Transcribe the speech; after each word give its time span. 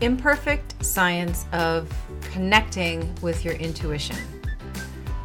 Imperfect 0.00 0.82
science 0.82 1.44
of 1.52 1.92
connecting 2.32 3.14
with 3.20 3.44
your 3.44 3.52
intuition. 3.54 4.16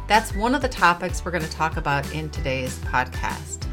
That's 0.06 0.34
one 0.34 0.54
of 0.54 0.60
the 0.60 0.68
topics 0.68 1.24
we're 1.24 1.30
going 1.30 1.44
to 1.44 1.50
talk 1.50 1.78
about 1.78 2.12
in 2.12 2.28
today's 2.28 2.78
podcast. 2.80 3.66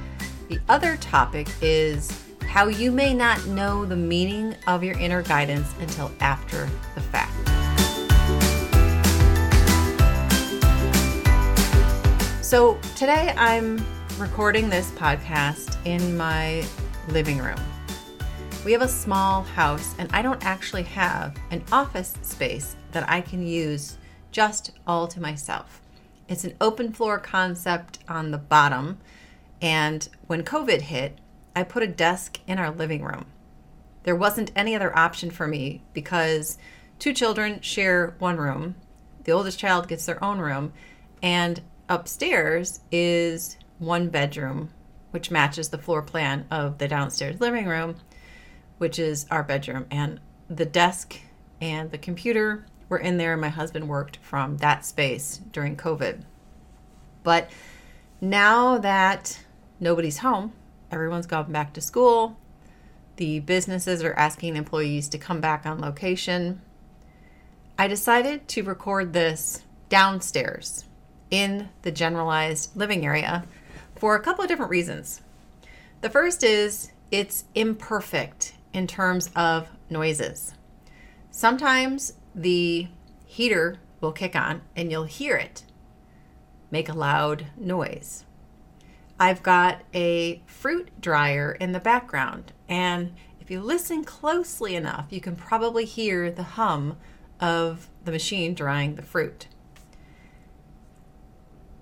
The 0.48 0.62
other 0.70 0.96
topic 0.98 1.50
is 1.62 2.24
how 2.48 2.68
you 2.68 2.90
may 2.90 3.14
not 3.14 3.46
know 3.48 3.84
the 3.84 3.98
meaning 3.98 4.56
of 4.66 4.82
your 4.82 4.98
inner 4.98 5.22
guidance 5.24 5.68
until 5.82 6.10
after 6.22 6.70
the 6.96 7.02
fact. 7.02 7.34
So, 12.42 12.80
today 12.96 13.34
I'm 13.36 13.86
recording 14.18 14.70
this 14.70 14.90
podcast 14.92 15.86
in 15.86 16.16
my 16.16 16.64
living 17.10 17.40
room. 17.40 17.60
We 18.66 18.72
have 18.72 18.82
a 18.82 18.88
small 18.88 19.44
house, 19.44 19.94
and 19.98 20.10
I 20.14 20.22
don't 20.22 20.46
actually 20.46 20.84
have 20.84 21.36
an 21.52 21.66
office 21.70 22.14
space 22.22 22.78
that 22.94 23.10
I 23.10 23.20
can 23.20 23.46
use 23.46 23.98
just 24.32 24.72
all 24.88 25.06
to 25.10 25.20
myself. 25.20 25.82
It's 26.30 26.46
an 26.46 26.56
open 26.62 26.94
floor 26.94 27.20
concept 27.20 28.00
on 28.08 28.32
the 28.32 28.38
bottom, 28.38 29.00
and 29.62 30.08
when 30.28 30.46
COVID 30.46 30.80
hit, 30.80 31.18
I 31.54 31.64
put 31.64 31.84
a 31.84 31.88
desk 31.88 32.40
in 32.48 32.58
our 32.58 32.72
living 32.72 33.04
room. 33.04 33.26
There 34.04 34.16
wasn't 34.16 34.54
any 34.56 34.76
other 34.76 34.98
option 34.98 35.30
for 35.30 35.46
me 35.46 35.84
because 35.92 36.58
two 37.00 37.12
children 37.12 37.60
share 37.60 38.16
one 38.20 38.38
room. 38.38 38.76
The 39.26 39.34
oldest 39.34 39.60
child 39.60 39.90
gets 39.90 40.06
their 40.06 40.24
own 40.24 40.40
room, 40.40 40.72
and 41.22 41.60
upstairs 41.90 42.80
is 42.94 43.58
one 43.80 44.08
bedroom, 44.08 44.70
which 45.12 45.32
matches 45.32 45.68
the 45.68 45.78
floor 45.78 46.02
plan 46.02 46.46
of 46.50 46.78
the 46.78 46.88
downstairs 46.88 47.42
living 47.42 47.66
room, 47.66 47.98
which 48.78 49.00
is 49.00 49.26
our 49.32 49.44
bedroom. 49.44 49.86
And 49.92 50.20
the 50.50 50.66
desk 50.66 51.20
and 51.62 51.92
the 51.92 51.98
computer 51.98 52.66
were 52.90 52.98
in 52.98 53.18
there. 53.18 53.38
My 53.38 53.50
husband 53.50 53.88
worked 53.88 54.18
from 54.18 54.58
that 54.58 54.86
space 54.86 55.42
during 55.52 55.76
COVID. 55.76 56.24
But 57.24 57.50
now 58.20 58.78
that 58.78 59.40
nobody's 59.80 60.20
home, 60.20 60.54
everyone's 60.92 61.28
gone 61.28 61.52
back 61.52 61.74
to 61.74 61.82
school, 61.82 62.38
the 63.18 63.40
businesses 63.40 64.04
are 64.04 64.14
asking 64.14 64.56
employees 64.56 65.08
to 65.10 65.18
come 65.18 65.40
back 65.40 65.66
on 65.66 65.80
location. 65.80 66.62
I 67.78 67.88
decided 67.88 68.48
to 68.50 68.64
record 68.64 69.14
this 69.14 69.64
downstairs 69.90 70.86
in 71.30 71.70
the 71.84 71.92
generalized 71.92 72.76
living 72.76 73.06
area 73.06 73.46
for 73.96 74.16
a 74.16 74.20
couple 74.20 74.44
of 74.44 74.48
different 74.48 74.72
reasons. 74.72 75.22
The 76.02 76.10
first 76.10 76.44
is 76.44 76.92
it's 77.12 77.46
imperfect 77.56 78.54
in 78.74 78.88
terms 78.88 79.30
of 79.36 79.70
noises. 79.90 80.54
Sometimes 81.32 82.14
the 82.36 82.88
heater 83.26 83.80
will 84.02 84.12
kick 84.12 84.36
on 84.36 84.62
and 84.76 84.92
you'll 84.92 85.06
hear 85.06 85.36
it 85.36 85.64
make 86.74 86.90
a 86.90 86.94
loud 86.94 87.46
noise. 87.56 88.26
I've 89.20 89.44
got 89.44 89.84
a 89.94 90.42
fruit 90.48 90.90
dryer 91.00 91.52
in 91.52 91.72
the 91.72 91.80
background, 91.80 92.52
and 92.68 93.14
if 93.40 93.52
you 93.52 93.62
listen 93.62 94.04
closely 94.04 94.76
enough, 94.76 95.06
you 95.12 95.22
can 95.22 95.36
probably 95.36 95.86
hear 95.86 96.32
the 96.32 96.44
hum 96.44 96.98
of 97.40 97.90
the 98.04 98.12
machine 98.12 98.56
drying 98.56 98.96
the 98.96 99.04
fruit. 99.04 99.48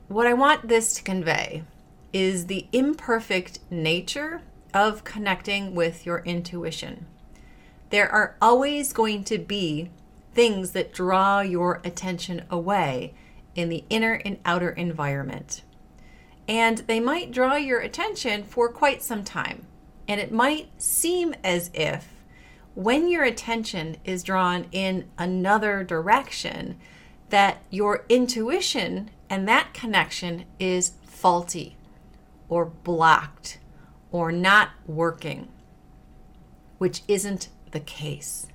What 0.10 0.28
I 0.28 0.34
want 0.34 0.68
this 0.68 0.94
to 0.96 1.04
convey 1.04 1.64
is 2.12 2.48
the 2.48 2.68
imperfect 2.74 3.60
nature 3.72 4.42
of 4.74 5.04
connecting 5.04 5.76
with 5.76 6.06
your 6.06 6.20
intuition. 6.20 7.06
There 7.90 8.10
are 8.10 8.36
always 8.42 8.94
going 8.94 9.24
to 9.26 9.38
be 9.38 9.92
things 10.34 10.72
that 10.72 10.94
draw 10.94 11.42
your 11.42 11.82
attention 11.84 12.44
away 12.50 13.14
in 13.56 13.70
the 13.70 13.84
inner 13.90 14.14
and 14.14 14.40
outer 14.46 14.70
environment. 14.70 15.62
And 16.48 16.80
they 16.80 17.00
might 17.00 17.32
draw 17.32 17.56
your 17.56 17.80
attention 17.80 18.44
for 18.44 18.70
quite 18.70 19.04
some 19.04 19.24
time. 19.24 19.68
And 20.08 20.20
it 20.20 20.32
might 20.32 20.70
seem 20.82 21.36
as 21.44 21.70
if 21.74 22.22
when 22.74 23.10
your 23.10 23.24
attention 23.24 23.98
is 24.06 24.24
drawn 24.24 24.66
in 24.72 25.10
another 25.18 25.84
direction, 25.84 26.78
that 27.30 27.62
your 27.70 28.06
intuition 28.10 29.10
and 29.30 29.48
that 29.48 29.74
connection 29.74 30.46
is 30.60 30.94
faulty 31.04 31.76
or 32.50 32.66
blocked 32.66 33.60
or 34.12 34.32
not 34.32 34.70
working, 34.86 35.48
which 36.78 37.02
isn't 37.08 37.50
the 37.72 37.80
case. 37.80 38.48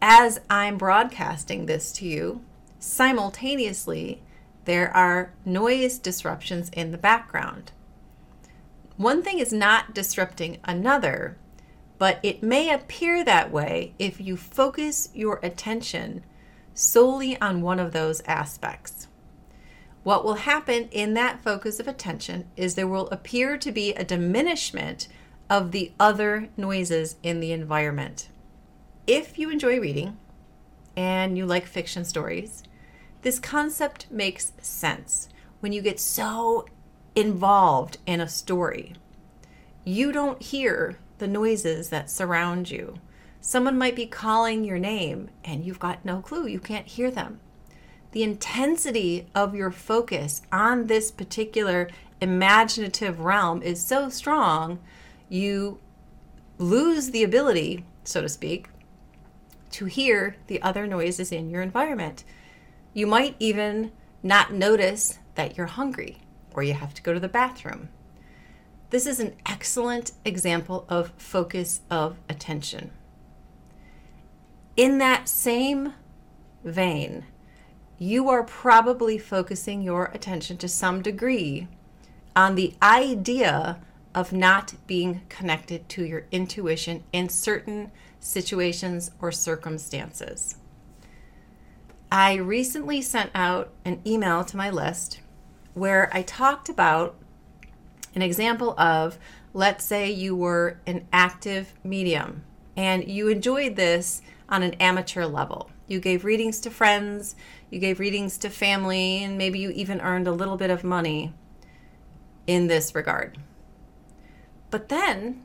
As 0.00 0.40
I'm 0.50 0.76
broadcasting 0.78 1.66
this 1.66 1.92
to 1.92 2.06
you, 2.06 2.42
simultaneously, 2.78 4.22
there 4.64 4.94
are 4.94 5.32
noise 5.44 5.98
disruptions 5.98 6.70
in 6.70 6.90
the 6.90 6.98
background. 6.98 7.72
One 8.96 9.22
thing 9.22 9.38
is 9.38 9.52
not 9.52 9.94
disrupting 9.94 10.58
another, 10.64 11.36
but 11.98 12.20
it 12.22 12.42
may 12.42 12.72
appear 12.72 13.24
that 13.24 13.50
way 13.50 13.94
if 13.98 14.20
you 14.20 14.36
focus 14.36 15.08
your 15.14 15.40
attention 15.42 16.22
solely 16.74 17.40
on 17.40 17.62
one 17.62 17.78
of 17.78 17.92
those 17.92 18.20
aspects. 18.26 19.03
What 20.04 20.22
will 20.22 20.34
happen 20.34 20.88
in 20.90 21.14
that 21.14 21.42
focus 21.42 21.80
of 21.80 21.88
attention 21.88 22.46
is 22.58 22.74
there 22.74 22.86
will 22.86 23.08
appear 23.08 23.56
to 23.56 23.72
be 23.72 23.94
a 23.94 24.04
diminishment 24.04 25.08
of 25.48 25.72
the 25.72 25.92
other 25.98 26.50
noises 26.58 27.16
in 27.22 27.40
the 27.40 27.52
environment. 27.52 28.28
If 29.06 29.38
you 29.38 29.48
enjoy 29.48 29.80
reading 29.80 30.18
and 30.94 31.38
you 31.38 31.46
like 31.46 31.66
fiction 31.66 32.04
stories, 32.04 32.62
this 33.22 33.38
concept 33.38 34.10
makes 34.10 34.52
sense 34.60 35.30
when 35.60 35.72
you 35.72 35.80
get 35.80 35.98
so 35.98 36.66
involved 37.16 37.96
in 38.06 38.20
a 38.20 38.28
story. 38.28 38.94
You 39.84 40.12
don't 40.12 40.42
hear 40.42 40.98
the 41.16 41.28
noises 41.28 41.88
that 41.88 42.10
surround 42.10 42.70
you. 42.70 42.96
Someone 43.40 43.78
might 43.78 43.96
be 43.96 44.06
calling 44.06 44.64
your 44.64 44.78
name 44.78 45.30
and 45.44 45.64
you've 45.64 45.78
got 45.78 46.04
no 46.04 46.20
clue. 46.20 46.46
You 46.46 46.60
can't 46.60 46.86
hear 46.86 47.10
them. 47.10 47.40
The 48.14 48.22
intensity 48.22 49.26
of 49.34 49.56
your 49.56 49.72
focus 49.72 50.40
on 50.52 50.86
this 50.86 51.10
particular 51.10 51.90
imaginative 52.20 53.18
realm 53.18 53.60
is 53.60 53.84
so 53.84 54.08
strong, 54.08 54.78
you 55.28 55.80
lose 56.56 57.10
the 57.10 57.24
ability, 57.24 57.84
so 58.04 58.22
to 58.22 58.28
speak, 58.28 58.68
to 59.72 59.86
hear 59.86 60.36
the 60.46 60.62
other 60.62 60.86
noises 60.86 61.32
in 61.32 61.50
your 61.50 61.60
environment. 61.60 62.22
You 62.92 63.08
might 63.08 63.34
even 63.40 63.90
not 64.22 64.52
notice 64.52 65.18
that 65.34 65.56
you're 65.56 65.66
hungry 65.66 66.18
or 66.52 66.62
you 66.62 66.74
have 66.74 66.94
to 66.94 67.02
go 67.02 67.14
to 67.14 67.18
the 67.18 67.26
bathroom. 67.26 67.88
This 68.90 69.06
is 69.06 69.18
an 69.18 69.34
excellent 69.44 70.12
example 70.24 70.86
of 70.88 71.10
focus 71.16 71.80
of 71.90 72.18
attention. 72.28 72.92
In 74.76 74.98
that 74.98 75.28
same 75.28 75.94
vein, 76.62 77.24
you 77.98 78.28
are 78.28 78.42
probably 78.42 79.18
focusing 79.18 79.82
your 79.82 80.10
attention 80.14 80.56
to 80.58 80.68
some 80.68 81.02
degree 81.02 81.68
on 82.34 82.54
the 82.54 82.74
idea 82.82 83.80
of 84.14 84.32
not 84.32 84.74
being 84.86 85.22
connected 85.28 85.88
to 85.88 86.04
your 86.04 86.26
intuition 86.30 87.02
in 87.12 87.28
certain 87.28 87.90
situations 88.20 89.10
or 89.20 89.32
circumstances. 89.32 90.56
I 92.10 92.34
recently 92.34 93.02
sent 93.02 93.30
out 93.34 93.72
an 93.84 94.00
email 94.06 94.44
to 94.44 94.56
my 94.56 94.70
list 94.70 95.20
where 95.74 96.08
I 96.12 96.22
talked 96.22 96.68
about 96.68 97.16
an 98.14 98.22
example 98.22 98.78
of 98.78 99.18
let's 99.52 99.84
say 99.84 100.10
you 100.10 100.36
were 100.36 100.78
an 100.86 101.06
active 101.12 101.74
medium 101.82 102.44
and 102.76 103.08
you 103.08 103.28
enjoyed 103.28 103.76
this 103.76 104.22
on 104.48 104.62
an 104.62 104.74
amateur 104.74 105.26
level. 105.26 105.70
You 105.86 106.00
gave 106.00 106.24
readings 106.24 106.60
to 106.60 106.70
friends, 106.70 107.36
you 107.74 107.80
gave 107.80 107.98
readings 107.98 108.38
to 108.38 108.48
family, 108.48 109.24
and 109.24 109.36
maybe 109.36 109.58
you 109.58 109.70
even 109.70 110.00
earned 110.00 110.28
a 110.28 110.32
little 110.32 110.56
bit 110.56 110.70
of 110.70 110.84
money 110.84 111.34
in 112.46 112.68
this 112.68 112.94
regard. 112.94 113.36
But 114.70 114.88
then 114.88 115.44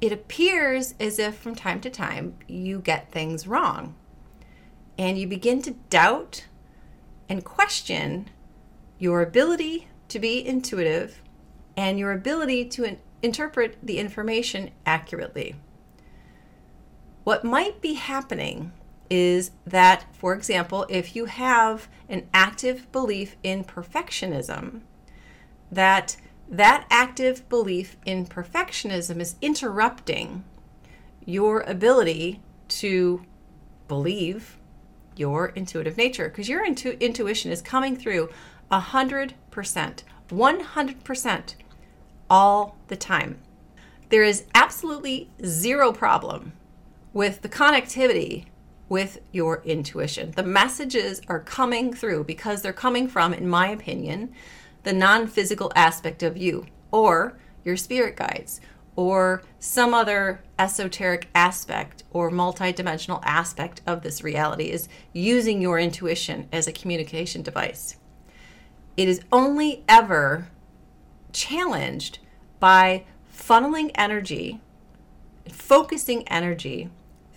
it 0.00 0.12
appears 0.12 0.94
as 1.00 1.18
if 1.18 1.36
from 1.36 1.56
time 1.56 1.80
to 1.80 1.90
time 1.90 2.36
you 2.46 2.78
get 2.78 3.10
things 3.10 3.48
wrong 3.48 3.96
and 4.96 5.18
you 5.18 5.26
begin 5.26 5.60
to 5.62 5.72
doubt 5.90 6.46
and 7.28 7.44
question 7.44 8.30
your 8.98 9.20
ability 9.20 9.88
to 10.08 10.18
be 10.18 10.46
intuitive 10.46 11.20
and 11.76 11.98
your 11.98 12.12
ability 12.12 12.64
to 12.66 12.84
in- 12.84 12.98
interpret 13.22 13.76
the 13.82 13.98
information 13.98 14.70
accurately. 14.86 15.56
What 17.24 17.44
might 17.44 17.80
be 17.80 17.94
happening 17.94 18.72
is 19.10 19.50
that, 19.66 20.04
for 20.12 20.34
example, 20.34 20.86
if 20.88 21.16
you 21.16 21.26
have 21.26 21.88
an 22.08 22.28
active 22.34 22.90
belief 22.92 23.36
in 23.42 23.64
perfectionism, 23.64 24.80
that 25.70 26.16
that 26.50 26.86
active 26.90 27.46
belief 27.48 27.96
in 28.06 28.24
perfectionism 28.24 29.20
is 29.20 29.36
interrupting 29.42 30.44
your 31.26 31.60
ability 31.60 32.40
to 32.68 33.22
believe 33.86 34.58
your 35.14 35.48
intuitive 35.48 35.96
nature 35.96 36.28
because 36.28 36.48
your 36.48 36.64
intu- 36.64 36.96
intuition 37.00 37.50
is 37.50 37.60
coming 37.60 37.96
through 37.96 38.30
100%, 38.70 39.34
100% 40.30 41.54
all 42.30 42.76
the 42.88 42.96
time. 42.96 43.38
There 44.08 44.22
is 44.22 44.44
absolutely 44.54 45.28
zero 45.44 45.92
problem 45.92 46.52
with 47.12 47.42
the 47.42 47.48
connectivity 47.48 48.46
with 48.88 49.20
your 49.32 49.62
intuition. 49.64 50.32
The 50.32 50.42
messages 50.42 51.20
are 51.28 51.40
coming 51.40 51.92
through 51.92 52.24
because 52.24 52.62
they're 52.62 52.72
coming 52.72 53.08
from, 53.08 53.34
in 53.34 53.48
my 53.48 53.68
opinion, 53.68 54.32
the 54.82 54.92
non 54.92 55.26
physical 55.26 55.72
aspect 55.74 56.22
of 56.22 56.36
you 56.36 56.66
or 56.90 57.38
your 57.64 57.76
spirit 57.76 58.16
guides 58.16 58.60
or 58.96 59.42
some 59.60 59.94
other 59.94 60.42
esoteric 60.58 61.28
aspect 61.34 62.02
or 62.10 62.30
multidimensional 62.30 63.20
aspect 63.24 63.80
of 63.86 64.02
this 64.02 64.24
reality 64.24 64.70
is 64.70 64.88
using 65.12 65.62
your 65.62 65.78
intuition 65.78 66.48
as 66.52 66.66
a 66.66 66.72
communication 66.72 67.42
device. 67.42 67.96
It 68.96 69.08
is 69.08 69.20
only 69.30 69.84
ever 69.88 70.48
challenged 71.32 72.18
by 72.58 73.04
funneling 73.32 73.92
energy, 73.94 74.60
focusing 75.48 76.26
energy 76.26 76.90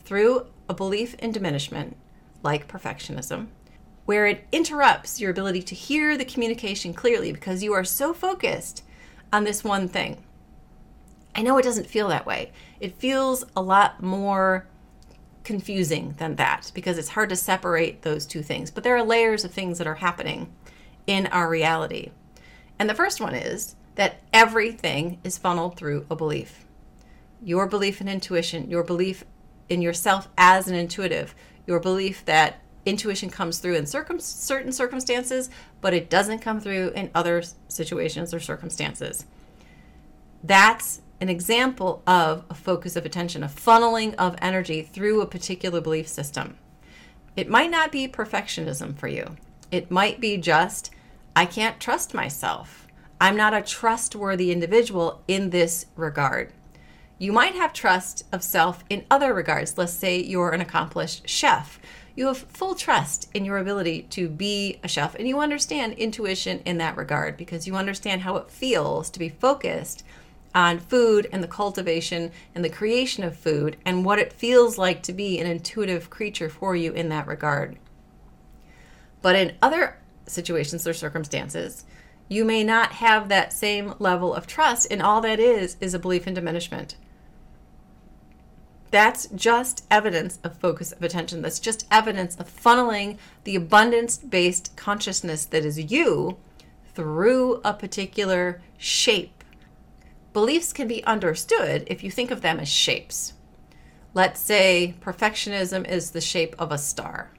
through 0.04 0.48
a 0.72 0.74
belief 0.74 1.16
in 1.16 1.34
diminishment, 1.34 1.98
like 2.44 2.66
perfectionism, 2.66 3.48
where 4.06 4.26
it 4.26 4.48
interrupts 4.54 5.20
your 5.20 5.30
ability 5.30 5.62
to 5.62 5.76
hear 5.76 6.18
the 6.18 6.24
communication 6.24 6.94
clearly 6.94 7.34
because 7.34 7.62
you 7.62 7.74
are 7.74 7.84
so 7.84 8.14
focused 8.14 8.82
on 9.34 9.44
this 9.44 9.66
one 9.66 9.90
thing. 9.90 10.24
I 11.36 11.42
know 11.42 11.58
it 11.58 11.64
doesn't 11.64 11.88
feel 11.88 12.08
that 12.08 12.26
way. 12.26 12.54
It 12.80 12.96
feels 12.96 13.44
a 13.54 13.62
lot 13.62 14.02
more 14.02 14.66
confusing 15.44 16.16
than 16.20 16.38
that 16.38 16.72
because 16.74 16.98
it's 16.98 17.10
hard 17.10 17.28
to 17.30 17.36
separate 17.36 18.04
those 18.04 18.26
two 18.26 18.42
things. 18.42 18.72
But 18.72 18.86
there 18.86 18.96
are 18.96 19.04
layers 19.04 19.44
of 19.44 19.52
things 19.52 19.78
that 19.78 19.88
are 19.88 19.96
happening 19.96 20.54
in 21.06 21.28
our 21.28 21.50
reality. 21.50 22.12
And 22.80 22.90
the 22.90 22.96
first 22.96 23.20
one 23.20 23.36
is 23.36 23.76
that 23.96 24.22
everything 24.32 25.20
is 25.26 25.38
funneled 25.38 25.76
through 25.76 26.06
a 26.10 26.16
belief. 26.16 26.66
Your 27.44 27.68
belief 27.68 28.00
in 28.00 28.08
intuition, 28.08 28.70
your 28.70 28.84
belief 28.84 29.26
in 29.72 29.82
yourself 29.82 30.28
as 30.38 30.68
an 30.68 30.76
intuitive, 30.76 31.34
your 31.66 31.80
belief 31.80 32.26
that 32.26 32.60
intuition 32.86 33.30
comes 33.30 33.60
through 33.60 33.76
in 33.76 33.86
circum- 33.86 34.20
certain 34.20 34.72
circumstances, 34.72 35.50
but 35.80 35.94
it 35.94 36.10
doesn't 36.10 36.40
come 36.40 36.60
through 36.60 36.90
in 36.90 37.10
other 37.16 37.42
situations 37.70 38.34
or 38.34 38.40
circumstances. 38.40 39.26
That's 40.44 41.02
an 41.22 41.30
example 41.30 42.04
of 42.06 42.44
a 42.50 42.54
focus 42.54 42.96
of 42.96 43.06
attention, 43.06 43.44
a 43.44 43.48
funneling 43.48 44.14
of 44.16 44.36
energy 44.42 44.82
through 44.82 45.22
a 45.22 45.28
particular 45.28 45.80
belief 45.80 46.08
system. 46.08 46.58
It 47.38 47.48
might 47.48 47.72
not 47.72 47.92
be 47.92 48.08
perfectionism 48.10 48.98
for 48.98 49.08
you. 49.08 49.38
It 49.72 49.90
might 49.90 50.20
be 50.20 50.36
just, 50.36 50.92
I 51.34 51.46
can't 51.46 51.80
trust 51.80 52.14
myself. 52.14 52.88
I'm 53.22 53.38
not 53.38 53.54
a 53.54 53.62
trustworthy 53.62 54.52
individual 54.52 55.22
in 55.30 55.52
this 55.52 55.86
regard. 55.96 56.52
You 57.22 57.32
might 57.32 57.54
have 57.54 57.72
trust 57.72 58.26
of 58.32 58.42
self 58.42 58.84
in 58.90 59.06
other 59.12 59.32
regards. 59.32 59.78
Let's 59.78 59.94
say 59.94 60.20
you're 60.20 60.50
an 60.50 60.60
accomplished 60.60 61.30
chef. 61.30 61.80
You 62.16 62.26
have 62.26 62.40
full 62.40 62.74
trust 62.74 63.30
in 63.36 63.46
your 63.46 63.60
ability 63.60 64.08
to 64.10 64.28
be 64.28 64.80
a 64.84 64.88
chef, 64.88 65.14
and 65.14 65.28
you 65.28 65.40
understand 65.40 65.94
intuition 65.94 66.64
in 66.66 66.80
that 66.80 66.98
regard 66.98 67.38
because 67.38 67.68
you 67.68 67.76
understand 67.76 68.22
how 68.22 68.38
it 68.38 68.50
feels 68.50 69.12
to 69.12 69.20
be 69.20 69.30
focused 69.30 70.04
on 70.56 70.80
food 70.80 71.30
and 71.32 71.44
the 71.44 71.48
cultivation 71.48 72.32
and 72.56 72.66
the 72.66 72.72
creation 72.72 73.24
of 73.24 73.38
food 73.38 73.78
and 73.86 74.04
what 74.04 74.18
it 74.18 74.34
feels 74.34 74.80
like 74.80 75.04
to 75.04 75.14
be 75.14 75.38
an 75.38 75.46
intuitive 75.46 76.10
creature 76.10 76.50
for 76.50 76.76
you 76.76 76.92
in 76.92 77.10
that 77.10 77.28
regard. 77.28 77.78
But 79.22 79.36
in 79.36 79.56
other 79.62 80.00
situations 80.26 80.88
or 80.88 80.94
circumstances, 80.96 81.86
you 82.28 82.44
may 82.44 82.64
not 82.64 82.94
have 82.94 83.30
that 83.30 83.54
same 83.54 83.94
level 84.00 84.34
of 84.34 84.48
trust, 84.48 84.88
and 84.90 85.04
all 85.04 85.22
that 85.22 85.40
is 85.40 85.78
is 85.80 85.94
a 85.94 86.00
belief 86.00 86.26
in 86.26 86.34
diminishment. 86.34 86.96
That's 88.92 89.28
just 89.28 89.86
evidence 89.90 90.38
of 90.44 90.58
focus 90.58 90.92
of 90.92 91.02
attention. 91.02 91.42
That's 91.42 91.60
just 91.60 91.88
evidence 91.90 92.36
of 92.36 92.54
funneling 92.54 93.18
the 93.46 93.56
abundance 93.56 94.18
based 94.18 94.76
consciousness 94.76 95.46
that 95.46 95.66
is 95.66 95.92
you 95.92 96.38
through 96.94 97.62
a 97.64 97.74
particular 97.74 98.62
shape 98.78 99.42
Beliefs 100.34 100.72
can 100.72 100.88
be 100.88 101.04
understood 101.04 101.84
if 101.88 102.04
you 102.04 102.12
think 102.12 102.32
of 102.32 102.42
them 102.42 102.60
as 102.60 102.70
shapes. 102.70 103.34
Let's 104.14 104.40
say 104.40 104.96
perfectionism 105.02 105.88
is 105.88 106.12
the 106.12 106.22
shape 106.22 106.56
of 106.58 106.72
a 106.72 106.78
star. 106.78 107.32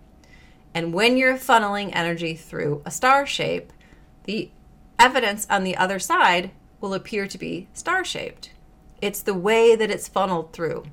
And 0.75 0.93
when 0.93 1.16
you're 1.16 1.38
funneling 1.38 1.90
energy 1.94 2.34
through 2.34 2.82
a 2.84 2.90
star 2.90 3.25
shape, 3.25 3.72
the 4.25 4.50
evidence 4.98 5.46
on 5.48 5.64
the 5.64 5.76
other 5.76 5.98
side 5.98 6.50
will 6.81 6.93
appear 6.93 7.26
to 7.26 7.38
be 7.38 7.69
star 7.72 8.05
shaped. 8.05 8.50
It's 9.00 9.22
the 9.22 9.34
way 9.34 9.75
that 9.75 9.90
it's 9.90 10.08
funneled 10.08 10.52
through. 10.52 10.84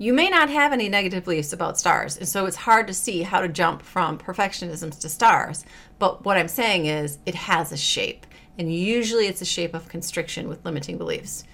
You 0.00 0.14
may 0.14 0.30
not 0.30 0.48
have 0.48 0.72
any 0.72 0.88
negative 0.88 1.24
beliefs 1.24 1.52
about 1.52 1.78
stars, 1.78 2.16
and 2.16 2.26
so 2.26 2.46
it's 2.46 2.56
hard 2.56 2.86
to 2.86 2.94
see 2.94 3.20
how 3.22 3.40
to 3.40 3.48
jump 3.48 3.82
from 3.82 4.16
perfectionisms 4.16 4.98
to 5.00 5.10
stars. 5.10 5.64
But 5.98 6.24
what 6.24 6.38
I'm 6.38 6.48
saying 6.48 6.86
is, 6.86 7.18
it 7.26 7.34
has 7.34 7.70
a 7.70 7.76
shape 7.76 8.26
and 8.60 8.74
usually 8.74 9.26
it's 9.26 9.40
a 9.40 9.46
shape 9.46 9.74
of 9.74 9.88
constriction 9.88 10.46
with 10.46 10.64
limiting 10.66 10.98
beliefs. 10.98 11.44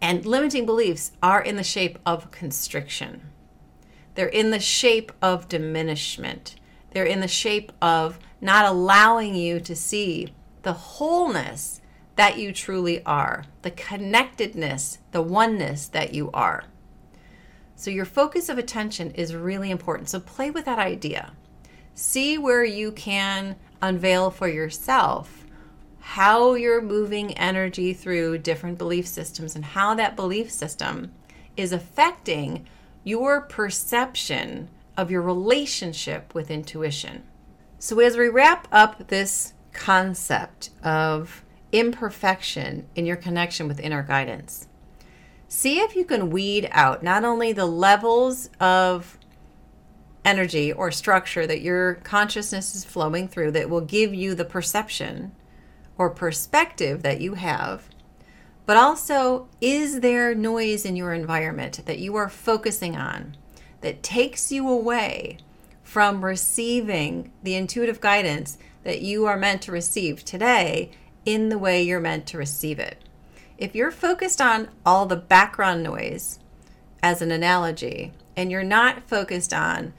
And 0.00 0.26
limiting 0.26 0.66
beliefs 0.66 1.12
are 1.22 1.40
in 1.40 1.54
the 1.54 1.62
shape 1.62 1.98
of 2.04 2.32
constriction. 2.32 3.30
They're 4.16 4.26
in 4.26 4.50
the 4.50 4.58
shape 4.58 5.12
of 5.22 5.48
diminishment. 5.48 6.56
They're 6.90 7.04
in 7.04 7.20
the 7.20 7.28
shape 7.28 7.70
of 7.80 8.18
not 8.40 8.64
allowing 8.64 9.36
you 9.36 9.60
to 9.60 9.76
see 9.76 10.34
the 10.62 10.72
wholeness 10.72 11.79
that 12.20 12.36
you 12.36 12.52
truly 12.52 13.02
are, 13.06 13.46
the 13.62 13.70
connectedness, 13.70 14.98
the 15.10 15.22
oneness 15.22 15.88
that 15.88 16.12
you 16.12 16.30
are. 16.34 16.64
So, 17.76 17.90
your 17.90 18.04
focus 18.04 18.50
of 18.50 18.58
attention 18.58 19.12
is 19.12 19.34
really 19.34 19.70
important. 19.70 20.10
So, 20.10 20.20
play 20.20 20.50
with 20.50 20.66
that 20.66 20.78
idea. 20.78 21.32
See 21.94 22.36
where 22.36 22.62
you 22.62 22.92
can 22.92 23.56
unveil 23.80 24.30
for 24.30 24.48
yourself 24.48 25.46
how 26.00 26.52
you're 26.52 26.82
moving 26.82 27.32
energy 27.38 27.94
through 27.94 28.36
different 28.36 28.76
belief 28.76 29.06
systems 29.06 29.56
and 29.56 29.64
how 29.64 29.94
that 29.94 30.14
belief 30.14 30.50
system 30.50 31.12
is 31.56 31.72
affecting 31.72 32.66
your 33.02 33.40
perception 33.40 34.68
of 34.94 35.10
your 35.10 35.22
relationship 35.22 36.34
with 36.34 36.50
intuition. 36.50 37.22
So, 37.78 37.98
as 38.00 38.18
we 38.18 38.28
wrap 38.28 38.68
up 38.70 39.08
this 39.08 39.54
concept 39.72 40.68
of 40.84 41.42
imperfection 41.72 42.86
in 42.94 43.06
your 43.06 43.16
connection 43.16 43.68
with 43.68 43.80
inner 43.80 44.02
guidance, 44.02 44.68
see 45.48 45.78
if 45.78 45.96
you 45.96 46.04
can 46.04 46.30
weed 46.30 46.68
out 46.72 47.02
not 47.02 47.24
only 47.24 47.52
the 47.52 47.66
levels 47.66 48.50
of 48.60 49.18
energy 50.24 50.72
or 50.72 50.90
structure 50.90 51.46
that 51.46 51.60
your 51.60 51.94
consciousness 51.94 52.74
is 52.74 52.84
flowing 52.84 53.26
through 53.26 53.50
that 53.50 53.70
will 53.70 53.80
give 53.80 54.14
you 54.14 54.34
the 54.34 54.44
perception 54.44 55.32
or 55.96 56.10
perspective 56.10 57.02
that 57.02 57.20
you 57.20 57.34
have. 57.34 57.88
But 58.66 58.76
also, 58.76 59.48
is 59.60 60.00
there 60.00 60.34
noise 60.34 60.84
in 60.84 60.94
your 60.94 61.12
environment 61.12 61.80
that 61.86 61.98
you 61.98 62.16
are 62.16 62.28
focusing 62.28 62.96
on 62.96 63.36
that 63.80 64.02
takes 64.02 64.52
you 64.52 64.68
away 64.68 65.38
from 65.82 66.24
receiving 66.24 67.32
the 67.42 67.54
intuitive 67.54 68.00
guidance 68.00 68.58
that 68.84 69.02
you 69.02 69.26
are 69.26 69.36
meant 69.36 69.62
to 69.62 69.72
receive 69.72 70.24
today 70.24 70.90
in 71.24 71.48
the 71.48 71.58
way 71.58 71.82
you're 71.82 72.00
meant 72.00 72.26
to 72.26 72.38
receive 72.38 72.78
it? 72.78 73.02
If 73.58 73.74
you're 73.74 73.90
focused 73.90 74.40
on 74.40 74.68
all 74.86 75.06
the 75.06 75.16
background 75.16 75.82
noise, 75.82 76.38
as 77.02 77.22
an 77.22 77.30
analogy, 77.30 78.12
and 78.36 78.50
you're 78.50 78.62
not 78.62 79.08
focused 79.08 79.52
on 79.52 79.92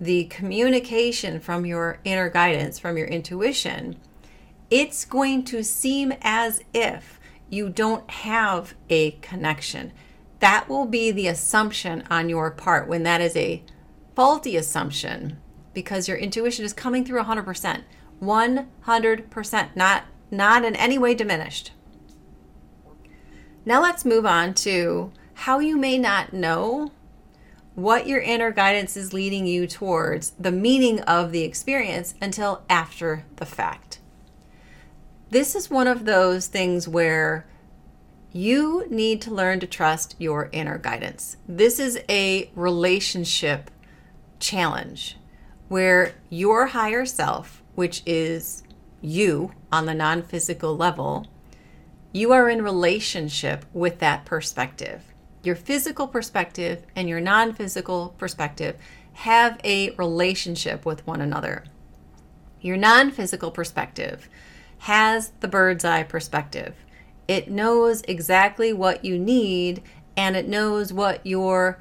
the 0.00 0.24
communication 0.24 1.40
from 1.40 1.64
your 1.64 1.98
inner 2.04 2.28
guidance, 2.28 2.78
from 2.78 2.96
your 2.96 3.06
intuition, 3.06 3.96
it's 4.70 5.04
going 5.04 5.44
to 5.44 5.62
seem 5.62 6.12
as 6.22 6.62
if 6.74 7.20
you 7.48 7.68
don't 7.68 8.08
have 8.10 8.74
a 8.88 9.12
connection. 9.22 9.92
That 10.40 10.68
will 10.68 10.86
be 10.86 11.10
the 11.10 11.28
assumption 11.28 12.02
on 12.10 12.28
your 12.28 12.50
part 12.50 12.88
when 12.88 13.02
that 13.04 13.20
is 13.20 13.36
a 13.36 13.62
faulty 14.16 14.56
assumption 14.56 15.38
because 15.72 16.08
your 16.08 16.16
intuition 16.16 16.64
is 16.64 16.72
coming 16.72 17.04
through 17.04 17.22
100%. 17.22 17.82
100%, 18.20 19.76
not 19.76 20.04
not 20.32 20.64
in 20.64 20.74
any 20.74 20.98
way 20.98 21.14
diminished. 21.14 21.70
Now 23.64 23.80
let's 23.80 24.04
move 24.04 24.26
on 24.26 24.54
to 24.54 25.12
how 25.34 25.60
you 25.60 25.76
may 25.76 25.98
not 25.98 26.32
know 26.32 26.90
what 27.74 28.06
your 28.06 28.20
inner 28.20 28.50
guidance 28.50 28.96
is 28.96 29.12
leading 29.12 29.46
you 29.46 29.66
towards, 29.66 30.30
the 30.30 30.50
meaning 30.52 31.00
of 31.02 31.30
the 31.30 31.42
experience 31.42 32.14
until 32.20 32.64
after 32.68 33.24
the 33.36 33.46
fact. 33.46 34.00
This 35.30 35.54
is 35.54 35.70
one 35.70 35.86
of 35.86 36.04
those 36.04 36.48
things 36.48 36.86
where 36.88 37.46
You 38.34 38.86
need 38.88 39.20
to 39.22 39.30
learn 39.30 39.60
to 39.60 39.66
trust 39.66 40.16
your 40.18 40.48
inner 40.52 40.78
guidance. 40.78 41.36
This 41.46 41.78
is 41.78 42.00
a 42.08 42.50
relationship 42.54 43.70
challenge 44.40 45.18
where 45.68 46.14
your 46.30 46.68
higher 46.68 47.04
self, 47.04 47.62
which 47.74 48.02
is 48.06 48.62
you 49.02 49.52
on 49.70 49.86
the 49.86 49.94
non 49.94 50.22
physical 50.22 50.76
level, 50.76 51.26
you 52.12 52.32
are 52.32 52.48
in 52.48 52.62
relationship 52.62 53.64
with 53.72 53.98
that 53.98 54.24
perspective. 54.24 55.02
Your 55.42 55.56
physical 55.56 56.06
perspective 56.06 56.84
and 56.94 57.08
your 57.08 57.20
non 57.20 57.52
physical 57.52 58.14
perspective 58.16 58.76
have 59.14 59.60
a 59.64 59.90
relationship 59.96 60.86
with 60.86 61.06
one 61.06 61.20
another. 61.20 61.64
Your 62.60 62.76
non 62.76 63.10
physical 63.10 63.50
perspective 63.50 64.28
has 64.78 65.32
the 65.40 65.48
bird's 65.48 65.84
eye 65.84 66.04
perspective. 66.04 66.74
It 67.28 67.50
knows 67.50 68.02
exactly 68.08 68.72
what 68.72 69.04
you 69.04 69.18
need 69.18 69.82
and 70.16 70.36
it 70.36 70.48
knows 70.48 70.92
what 70.92 71.26
your 71.26 71.80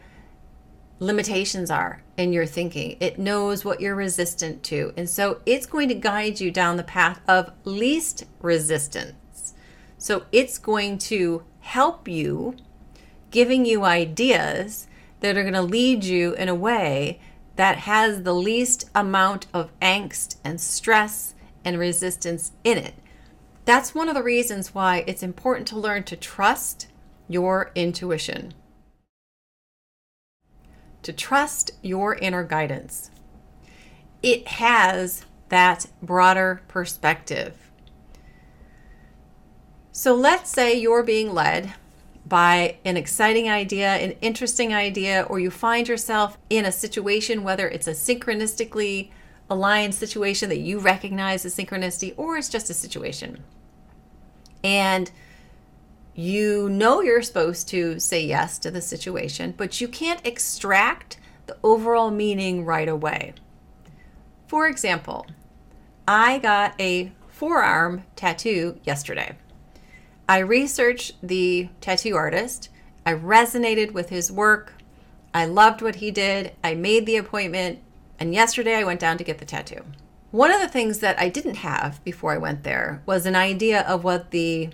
limitations 1.02 1.72
are 1.72 2.04
in 2.16 2.32
your 2.32 2.46
thinking. 2.46 2.96
It 3.00 3.18
knows 3.18 3.66
what 3.66 3.82
you're 3.82 3.96
resistant 3.96 4.62
to. 4.66 4.94
And 4.96 5.10
so 5.10 5.42
it's 5.48 5.66
going 5.66 5.90
to 5.90 5.96
guide 5.96 6.40
you 6.40 6.52
down 6.52 6.78
the 6.78 6.84
path 6.84 7.20
of 7.28 7.52
least 7.66 8.26
resistance. 8.40 9.56
So 9.98 10.26
it's 10.32 10.60
going 10.60 11.00
to 11.00 11.44
help 11.62 12.08
you, 12.08 12.56
giving 13.32 13.66
you 13.66 13.84
ideas 13.84 14.88
that 15.22 15.36
are 15.36 15.42
going 15.42 15.56
to 15.56 15.62
lead 15.64 16.04
you 16.04 16.36
in 16.36 16.48
a 16.48 16.56
way 16.56 17.20
that 17.56 17.80
has 17.80 18.22
the 18.22 18.36
least 18.36 18.88
amount 18.94 19.48
of 19.56 19.78
angst 19.80 20.36
and 20.44 20.62
stress 20.62 21.34
and 21.66 21.80
resistance 21.80 22.52
in 22.64 22.78
it. 22.78 22.94
That's 23.66 23.96
one 23.96 24.08
of 24.08 24.14
the 24.14 24.24
reasons 24.24 24.76
why 24.76 25.04
it's 25.08 25.24
important 25.24 25.68
to 25.70 25.80
learn 25.80 26.04
to 26.04 26.16
trust 26.16 26.88
your 27.28 27.72
intuition. 27.74 28.54
To 31.04 31.14
trust 31.14 31.72
your 31.82 32.16
inner 32.16 32.44
guidance. 32.44 33.10
It 34.22 34.48
has 34.48 35.26
that 35.50 35.88
broader 36.02 36.62
perspective. 36.68 37.72
So 39.92 40.16
let's 40.16 40.50
say 40.50 40.80
you're 40.80 41.04
being 41.04 41.34
led 41.34 41.74
by 42.26 42.78
an 42.86 42.98
exciting 42.98 43.50
idea, 43.50 43.96
an 43.96 44.12
interesting 44.22 44.74
idea, 44.74 45.26
or 45.30 45.40
you 45.40 45.52
find 45.52 45.88
yourself 45.88 46.38
in 46.50 46.66
a 46.66 46.72
situation, 46.72 47.44
whether 47.44 47.68
it's 47.68 47.88
a 47.88 47.92
synchronistically 47.92 49.12
aligned 49.50 49.94
situation 49.94 50.48
that 50.50 50.60
you 50.60 50.80
recognize 50.80 51.46
as 51.46 51.56
synchronicity, 51.56 52.14
or 52.16 52.38
it's 52.38 52.48
just 52.48 52.70
a 52.70 52.74
situation. 52.74 53.44
And 54.64 55.12
you 56.14 56.70
know 56.70 57.02
you're 57.02 57.22
supposed 57.22 57.68
to 57.70 58.00
say 58.00 58.26
yes 58.26 58.60
to 58.60 58.72
the 58.72 58.82
situation, 58.82 59.54
but 59.56 59.80
you 59.80 59.88
can't 59.88 60.26
extract 60.26 61.18
the 61.48 61.58
overall 61.64 62.12
meaning 62.12 62.66
right 62.66 62.90
away. 62.90 63.34
For 64.48 64.68
example, 64.68 65.26
I 66.08 66.40
got 66.40 66.80
a 66.80 67.12
forearm 67.30 68.04
tattoo 68.16 68.80
yesterday. 68.84 69.38
I 70.28 70.40
researched 70.40 71.16
the 71.24 71.70
tattoo 71.80 72.16
artist. 72.16 72.70
I 73.06 73.14
resonated 73.14 73.92
with 73.92 74.10
his 74.10 74.32
work. 74.32 74.74
I 75.34 75.46
loved 75.46 75.82
what 75.82 75.96
he 75.96 76.12
did. 76.12 76.54
I 76.64 76.76
made 76.76 77.06
the 77.06 77.18
appointment. 77.18 77.80
And 78.20 78.34
yesterday 78.34 78.76
I 78.76 78.84
went 78.84 79.00
down 79.00 79.18
to 79.18 79.24
get 79.24 79.40
the 79.40 79.46
tattoo. 79.46 79.84
One 80.32 80.52
of 80.52 80.62
the 80.62 80.68
things 80.68 81.00
that 81.00 81.20
I 81.20 81.30
didn't 81.30 81.56
have 81.56 82.04
before 82.04 82.32
I 82.34 82.38
went 82.38 82.64
there 82.64 83.02
was 83.06 83.26
an 83.26 83.36
idea 83.36 83.82
of 83.82 84.04
what 84.04 84.32
the 84.32 84.70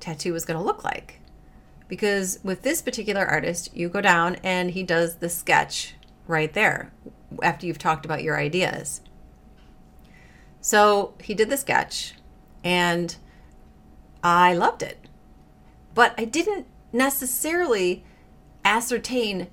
tattoo 0.00 0.32
was 0.32 0.44
going 0.44 0.58
to 0.58 0.64
look 0.64 0.84
like. 0.84 1.20
Because 1.88 2.38
with 2.42 2.62
this 2.62 2.82
particular 2.82 3.24
artist, 3.24 3.74
you 3.74 3.88
go 3.88 4.00
down 4.00 4.36
and 4.42 4.72
he 4.72 4.82
does 4.82 5.16
the 5.16 5.28
sketch 5.28 5.94
right 6.26 6.52
there 6.52 6.92
after 7.42 7.66
you've 7.66 7.78
talked 7.78 8.04
about 8.04 8.22
your 8.22 8.38
ideas. 8.38 9.00
So 10.60 11.14
he 11.22 11.34
did 11.34 11.48
the 11.48 11.56
sketch 11.56 12.14
and 12.62 13.16
I 14.22 14.54
loved 14.54 14.82
it. 14.82 14.98
But 15.94 16.14
I 16.18 16.24
didn't 16.24 16.66
necessarily 16.92 18.04
ascertain 18.64 19.48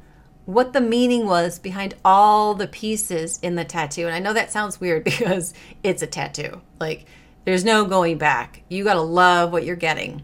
what 0.46 0.74
the 0.74 0.82
meaning 0.82 1.25
was 1.25 1.58
behind 1.58 1.96
all 2.04 2.54
the 2.54 2.68
pieces 2.68 3.40
in 3.42 3.56
the 3.56 3.66
tattoo. 3.66 4.06
And 4.06 4.14
I 4.14 4.20
know 4.20 4.34
that 4.34 4.52
sounds 4.52 4.80
weird 4.80 5.04
because 5.06 5.54
it's 5.84 6.02
a 6.02 6.08
tattoo. 6.08 6.62
Like, 6.80 7.06
there's 7.46 7.64
no 7.64 7.86
going 7.86 8.18
back. 8.18 8.64
You 8.70 8.84
got 8.84 8.96
to 8.96 9.02
love 9.02 9.52
what 9.52 9.66
you're 9.66 9.75
getting. 9.75 10.24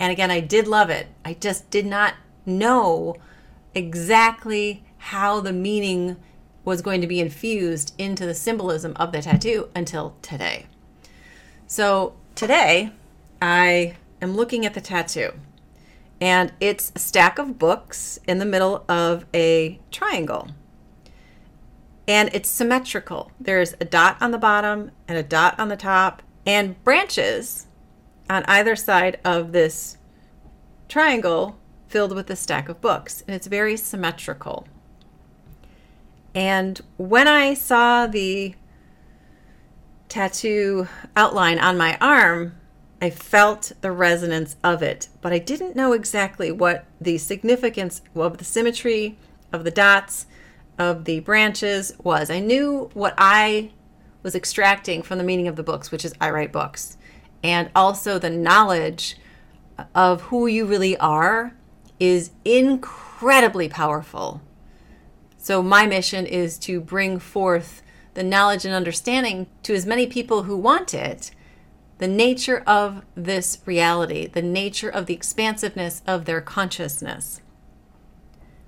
And 0.00 0.10
again, 0.10 0.30
I 0.30 0.40
did 0.40 0.66
love 0.66 0.88
it. 0.88 1.08
I 1.24 1.34
just 1.34 1.70
did 1.70 1.84
not 1.84 2.14
know 2.46 3.16
exactly 3.74 4.82
how 4.96 5.40
the 5.40 5.52
meaning 5.52 6.16
was 6.64 6.80
going 6.80 7.02
to 7.02 7.06
be 7.06 7.20
infused 7.20 7.94
into 7.98 8.24
the 8.24 8.34
symbolism 8.34 8.94
of 8.96 9.12
the 9.12 9.20
tattoo 9.20 9.68
until 9.74 10.16
today. 10.22 10.66
So, 11.66 12.14
today, 12.34 12.92
I 13.40 13.96
am 14.20 14.34
looking 14.34 14.66
at 14.66 14.74
the 14.74 14.80
tattoo, 14.80 15.32
and 16.20 16.52
it's 16.60 16.92
a 16.96 16.98
stack 16.98 17.38
of 17.38 17.58
books 17.58 18.18
in 18.26 18.38
the 18.38 18.44
middle 18.44 18.84
of 18.88 19.24
a 19.34 19.78
triangle. 19.90 20.48
And 22.08 22.30
it's 22.32 22.48
symmetrical. 22.48 23.30
There's 23.38 23.74
a 23.80 23.84
dot 23.84 24.16
on 24.20 24.30
the 24.30 24.38
bottom 24.38 24.90
and 25.06 25.16
a 25.16 25.22
dot 25.22 25.58
on 25.60 25.68
the 25.68 25.76
top, 25.76 26.22
and 26.44 26.82
branches 26.84 27.66
on 28.30 28.44
either 28.46 28.76
side 28.76 29.18
of 29.24 29.52
this 29.52 29.98
triangle 30.88 31.58
filled 31.88 32.14
with 32.14 32.30
a 32.30 32.36
stack 32.36 32.68
of 32.68 32.80
books. 32.80 33.22
And 33.26 33.34
it's 33.34 33.48
very 33.48 33.76
symmetrical. 33.76 34.66
And 36.32 36.80
when 36.96 37.26
I 37.26 37.54
saw 37.54 38.06
the 38.06 38.54
tattoo 40.08 40.86
outline 41.16 41.58
on 41.58 41.76
my 41.76 41.98
arm, 42.00 42.54
I 43.02 43.10
felt 43.10 43.72
the 43.80 43.90
resonance 43.90 44.56
of 44.62 44.82
it, 44.82 45.08
but 45.22 45.32
I 45.32 45.38
didn't 45.38 45.74
know 45.74 45.92
exactly 45.92 46.52
what 46.52 46.84
the 47.00 47.18
significance 47.18 48.02
of 48.14 48.38
the 48.38 48.44
symmetry 48.44 49.18
of 49.52 49.64
the 49.64 49.70
dots 49.70 50.26
of 50.78 51.04
the 51.04 51.20
branches 51.20 51.94
was. 52.02 52.30
I 52.30 52.40
knew 52.40 52.90
what 52.94 53.14
I 53.18 53.72
was 54.22 54.34
extracting 54.34 55.02
from 55.02 55.18
the 55.18 55.24
meaning 55.24 55.48
of 55.48 55.56
the 55.56 55.62
books, 55.62 55.90
which 55.90 56.04
is 56.04 56.14
I 56.20 56.30
write 56.30 56.52
books, 56.52 56.98
and 57.42 57.70
also 57.74 58.18
the 58.18 58.30
knowledge 58.30 59.16
of 59.94 60.22
who 60.22 60.46
you 60.46 60.64
really 60.64 60.96
are 60.98 61.54
is 61.98 62.30
incredibly 62.44 63.68
powerful. 63.68 64.40
So, 65.38 65.62
my 65.62 65.86
mission 65.86 66.26
is 66.26 66.58
to 66.60 66.80
bring 66.80 67.18
forth 67.18 67.82
the 68.14 68.22
knowledge 68.22 68.64
and 68.64 68.74
understanding 68.74 69.46
to 69.62 69.74
as 69.74 69.86
many 69.86 70.06
people 70.06 70.42
who 70.42 70.56
want 70.56 70.92
it 70.92 71.30
the 71.98 72.08
nature 72.08 72.62
of 72.66 73.04
this 73.14 73.58
reality, 73.66 74.26
the 74.26 74.40
nature 74.40 74.88
of 74.88 75.04
the 75.04 75.12
expansiveness 75.12 76.00
of 76.06 76.24
their 76.24 76.40
consciousness. 76.40 77.42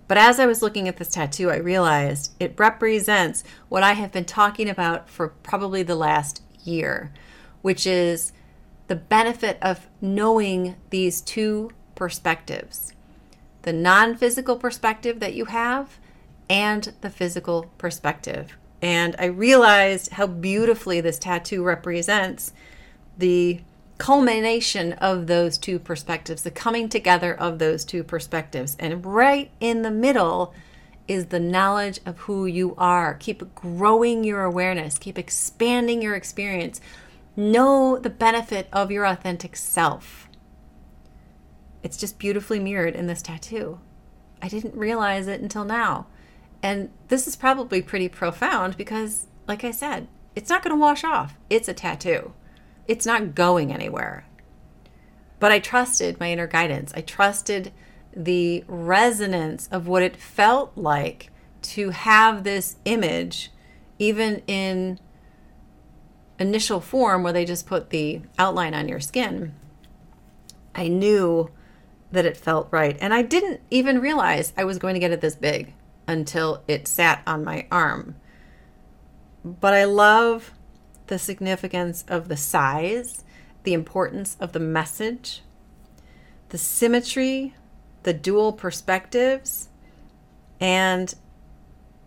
But 0.07 0.19
as 0.19 0.39
I 0.39 0.45
was 0.45 0.61
looking 0.61 0.87
at 0.87 0.99
this 0.99 1.09
tattoo, 1.09 1.51
I 1.51 1.57
realized 1.57 2.33
it 2.39 2.55
represents 2.59 3.43
what 3.71 3.83
I 3.83 3.95
have 3.95 4.13
been 4.13 4.27
talking 4.27 4.69
about 4.69 5.09
for 5.09 5.29
probably 5.29 5.83
the 5.83 5.95
last 5.95 6.43
year, 6.63 7.11
which 7.63 7.87
is 7.87 8.35
the 8.89 8.97
benefit 8.97 9.59
of 9.63 9.87
knowing 10.01 10.77
these 10.91 11.21
two 11.21 11.71
perspectives 11.95 12.93
the 13.63 13.73
non 13.73 14.17
physical 14.17 14.57
perspective 14.57 15.21
that 15.21 15.35
you 15.35 15.47
have 15.47 15.99
and 16.51 16.93
the 17.01 17.11
physical 17.11 17.71
perspective. 17.79 18.57
And 18.81 19.15
I 19.19 19.27
realized 19.27 20.13
how 20.13 20.27
beautifully 20.27 21.01
this 21.01 21.19
tattoo 21.19 21.63
represents 21.63 22.53
the 23.17 23.61
culmination 23.99 24.95
of 24.95 25.29
those 25.29 25.57
two 25.57 25.79
perspectives, 25.79 26.43
the 26.43 26.51
coming 26.51 26.89
together 26.89 27.33
of 27.33 27.59
those 27.59 27.85
two 27.85 28.03
perspectives. 28.03 28.77
And 28.81 29.07
right 29.07 29.51
in 29.61 29.83
the 29.83 29.91
middle 29.91 30.53
is 31.07 31.27
the 31.27 31.41
knowledge 31.41 32.01
of 32.05 32.19
who 32.21 32.47
you 32.47 32.75
are. 32.77 33.15
Keep 33.15 33.55
growing 33.55 34.25
your 34.25 34.43
awareness, 34.43 34.99
keep 34.99 35.19
expanding 35.19 36.03
your 36.03 36.17
experience. 36.17 36.81
Know 37.37 37.99
the 37.99 38.11
benefit 38.11 38.69
of 38.73 38.91
your 38.91 39.05
authentic 39.05 39.57
self. 39.57 40.29
It's 41.83 41.97
just 41.97 42.19
beautifully 42.19 42.59
mirrored 42.59 42.95
in 42.95 43.07
this 43.07 43.23
tattoo. 43.23 43.81
I 44.41 44.49
didn't 44.49 44.77
realize 44.77 45.27
it 45.27 45.41
until 45.41 45.65
now. 45.65 46.07
And 46.63 46.91
this 47.09 47.27
is 47.27 47.35
probably 47.35 47.83
pretty 47.83 48.09
profound 48.09 48.77
because, 48.77 49.27
like 49.49 49.65
I 49.65 49.71
said, 49.71 50.09
it's 50.37 50.51
not 50.51 50.63
going 50.63 50.75
to 50.77 50.81
wash 50.81 51.03
off. 51.05 51.37
It's 51.51 51.69
a 51.69 51.75
tattoo 51.75 52.33
it's 52.89 53.07
not 53.07 53.35
going 53.35 53.73
anywhere. 53.73 54.27
But 55.39 55.53
I 55.53 55.59
trusted 55.59 56.21
my 56.21 56.31
inner 56.31 56.47
guidance. 56.47 56.93
I 56.95 57.01
trusted 57.01 57.73
the 58.15 58.65
resonance 58.67 59.69
of 59.73 59.89
what 59.89 60.03
it 60.03 60.17
felt 60.17 60.73
like 60.77 61.31
to 61.63 61.91
have 61.91 62.45
this 62.45 62.77
image, 62.85 63.51
even 63.99 64.43
in 64.47 64.99
initial 66.39 66.81
form 66.81 67.23
where 67.23 67.33
they 67.33 67.45
just 67.45 67.67
put 67.67 67.91
the 67.91 68.23
outline 68.39 68.75
on 68.75 68.89
your 68.89 69.01
skin. 69.01 69.55
I 70.75 70.89
knew 70.89 71.51
that 72.11 72.27
it 72.27 72.37
felt 72.37 72.69
right. 72.71 72.97
And 73.01 73.13
I 73.13 73.23
didn't 73.23 73.61
even 73.71 74.01
realize 74.01 74.53
I 74.57 74.65
was 74.65 74.79
going 74.79 74.95
to 74.95 75.01
get 75.01 75.11
it 75.11 75.21
this 75.21 75.35
big 75.37 75.75
until 76.07 76.63
it 76.69 76.87
sat 76.87 77.23
on 77.27 77.45
my 77.45 77.67
arm. 77.71 78.17
But 79.45 79.75
I 79.75 79.85
love 79.85 80.53
the 81.07 81.19
significance 81.19 82.05
of 82.09 82.29
the 82.29 82.37
size, 82.37 83.25
the 83.65 83.73
importance 83.73 84.37
of 84.41 84.53
the 84.53 84.61
message, 84.61 85.43
the 86.51 86.59
symmetry, 86.59 87.55
the 88.03 88.13
dual 88.13 88.53
perspectives, 88.53 89.69
and 90.61 91.15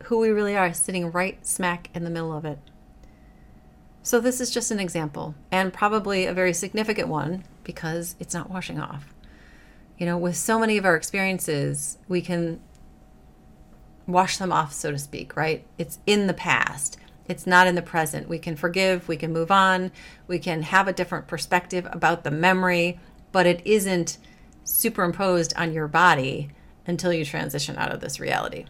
who 0.03 0.19
we 0.19 0.29
really 0.29 0.55
are 0.55 0.73
sitting 0.73 1.11
right 1.11 1.45
smack 1.45 1.89
in 1.93 2.03
the 2.03 2.09
middle 2.09 2.35
of 2.35 2.45
it. 2.45 2.59
So, 4.05 4.19
this 4.19 4.39
is 4.39 4.51
just 4.51 4.69
an 4.69 4.79
example, 4.79 5.33
and 5.51 5.73
probably 5.73 6.27
a 6.27 6.33
very 6.33 6.53
significant 6.53 7.07
one 7.07 7.43
because 7.63 8.15
it's 8.19 8.35
not 8.35 8.51
washing 8.51 8.79
off. 8.79 9.15
You 9.97 10.05
know, 10.05 10.15
with 10.15 10.37
so 10.37 10.59
many 10.59 10.77
of 10.77 10.85
our 10.85 10.95
experiences, 10.95 11.97
we 12.07 12.21
can 12.21 12.61
wash 14.05 14.37
them 14.37 14.51
off, 14.51 14.73
so 14.73 14.91
to 14.91 14.99
speak, 14.99 15.35
right? 15.35 15.65
It's 15.79 15.97
in 16.05 16.27
the 16.27 16.35
past. 16.35 16.99
It's 17.27 17.47
not 17.47 17.65
in 17.65 17.73
the 17.73 17.81
present. 17.81 18.29
We 18.29 18.37
can 18.37 18.55
forgive, 18.55 19.07
we 19.07 19.17
can 19.17 19.33
move 19.33 19.49
on, 19.49 19.91
we 20.27 20.37
can 20.37 20.61
have 20.61 20.87
a 20.87 20.93
different 20.93 21.25
perspective 21.25 21.87
about 21.89 22.23
the 22.23 22.29
memory, 22.29 22.99
but 23.31 23.47
it 23.47 23.65
isn't 23.65 24.19
superimposed 24.63 25.51
on 25.57 25.73
your 25.73 25.87
body 25.87 26.51
until 26.85 27.11
you 27.11 27.25
transition 27.25 27.75
out 27.75 27.91
of 27.91 28.01
this 28.01 28.19
reality. 28.19 28.65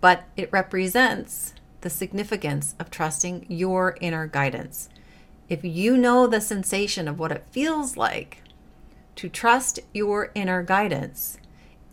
But 0.00 0.22
it 0.36 0.52
represents 0.52 1.54
the 1.80 1.90
significance 1.90 2.74
of 2.78 2.90
trusting 2.90 3.46
your 3.48 3.96
inner 4.00 4.26
guidance. 4.26 4.88
If 5.48 5.64
you 5.64 5.96
know 5.96 6.26
the 6.26 6.40
sensation 6.40 7.08
of 7.08 7.18
what 7.18 7.32
it 7.32 7.46
feels 7.50 7.96
like 7.96 8.42
to 9.16 9.28
trust 9.28 9.80
your 9.94 10.30
inner 10.34 10.62
guidance, 10.62 11.38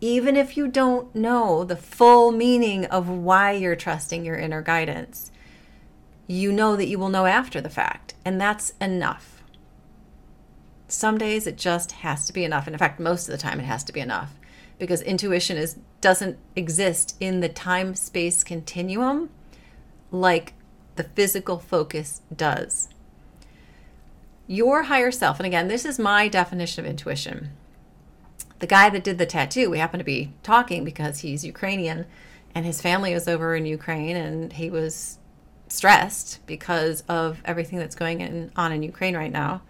even 0.00 0.36
if 0.36 0.56
you 0.56 0.68
don't 0.68 1.14
know 1.14 1.64
the 1.64 1.76
full 1.76 2.32
meaning 2.32 2.84
of 2.86 3.08
why 3.08 3.52
you're 3.52 3.76
trusting 3.76 4.24
your 4.24 4.36
inner 4.36 4.60
guidance, 4.60 5.30
you 6.26 6.52
know 6.52 6.76
that 6.76 6.88
you 6.88 6.98
will 6.98 7.08
know 7.08 7.26
after 7.26 7.60
the 7.60 7.70
fact, 7.70 8.14
and 8.24 8.40
that's 8.40 8.72
enough. 8.80 9.42
Some 10.88 11.18
days 11.18 11.46
it 11.46 11.56
just 11.56 11.92
has 11.92 12.26
to 12.26 12.32
be 12.32 12.44
enough. 12.44 12.66
And 12.66 12.74
in 12.74 12.78
fact, 12.78 13.00
most 13.00 13.28
of 13.28 13.32
the 13.32 13.38
time 13.38 13.58
it 13.58 13.64
has 13.64 13.82
to 13.84 13.92
be 13.92 14.00
enough 14.00 14.34
because 14.78 15.02
intuition 15.02 15.56
is 15.56 15.78
doesn't 16.00 16.38
exist 16.54 17.16
in 17.18 17.40
the 17.40 17.48
time 17.48 17.94
space 17.94 18.44
continuum 18.44 19.30
like 20.10 20.54
the 20.96 21.04
physical 21.04 21.58
focus 21.58 22.22
does. 22.34 22.88
Your 24.46 24.84
higher 24.84 25.10
self, 25.10 25.38
and 25.38 25.46
again, 25.46 25.68
this 25.68 25.84
is 25.84 25.98
my 25.98 26.28
definition 26.28 26.84
of 26.84 26.90
intuition. 26.90 27.50
The 28.58 28.66
guy 28.66 28.88
that 28.90 29.04
did 29.04 29.18
the 29.18 29.26
tattoo, 29.26 29.68
we 29.70 29.78
happen 29.78 29.98
to 29.98 30.04
be 30.04 30.32
talking 30.42 30.84
because 30.84 31.20
he's 31.20 31.44
Ukrainian 31.44 32.06
and 32.54 32.64
his 32.64 32.80
family 32.80 33.12
was 33.12 33.28
over 33.28 33.54
in 33.54 33.66
Ukraine 33.66 34.16
and 34.16 34.52
he 34.52 34.70
was 34.70 35.18
stressed 35.68 36.46
because 36.46 37.02
of 37.08 37.42
everything 37.44 37.78
that's 37.78 37.96
going 37.96 38.20
in, 38.20 38.50
on 38.56 38.72
in 38.72 38.82
Ukraine 38.82 39.16
right 39.16 39.32
now. 39.32 39.62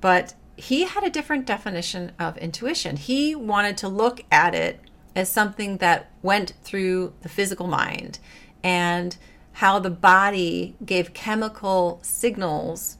But 0.00 0.34
he 0.56 0.84
had 0.84 1.02
a 1.02 1.10
different 1.10 1.46
definition 1.46 2.12
of 2.18 2.36
intuition. 2.38 2.96
He 2.96 3.34
wanted 3.34 3.76
to 3.78 3.88
look 3.88 4.22
at 4.30 4.54
it 4.54 4.80
as 5.16 5.30
something 5.30 5.78
that 5.78 6.10
went 6.22 6.52
through 6.62 7.14
the 7.22 7.28
physical 7.28 7.66
mind 7.66 8.18
and 8.62 9.16
how 9.54 9.78
the 9.78 9.90
body 9.90 10.74
gave 10.84 11.14
chemical 11.14 12.00
signals 12.02 12.98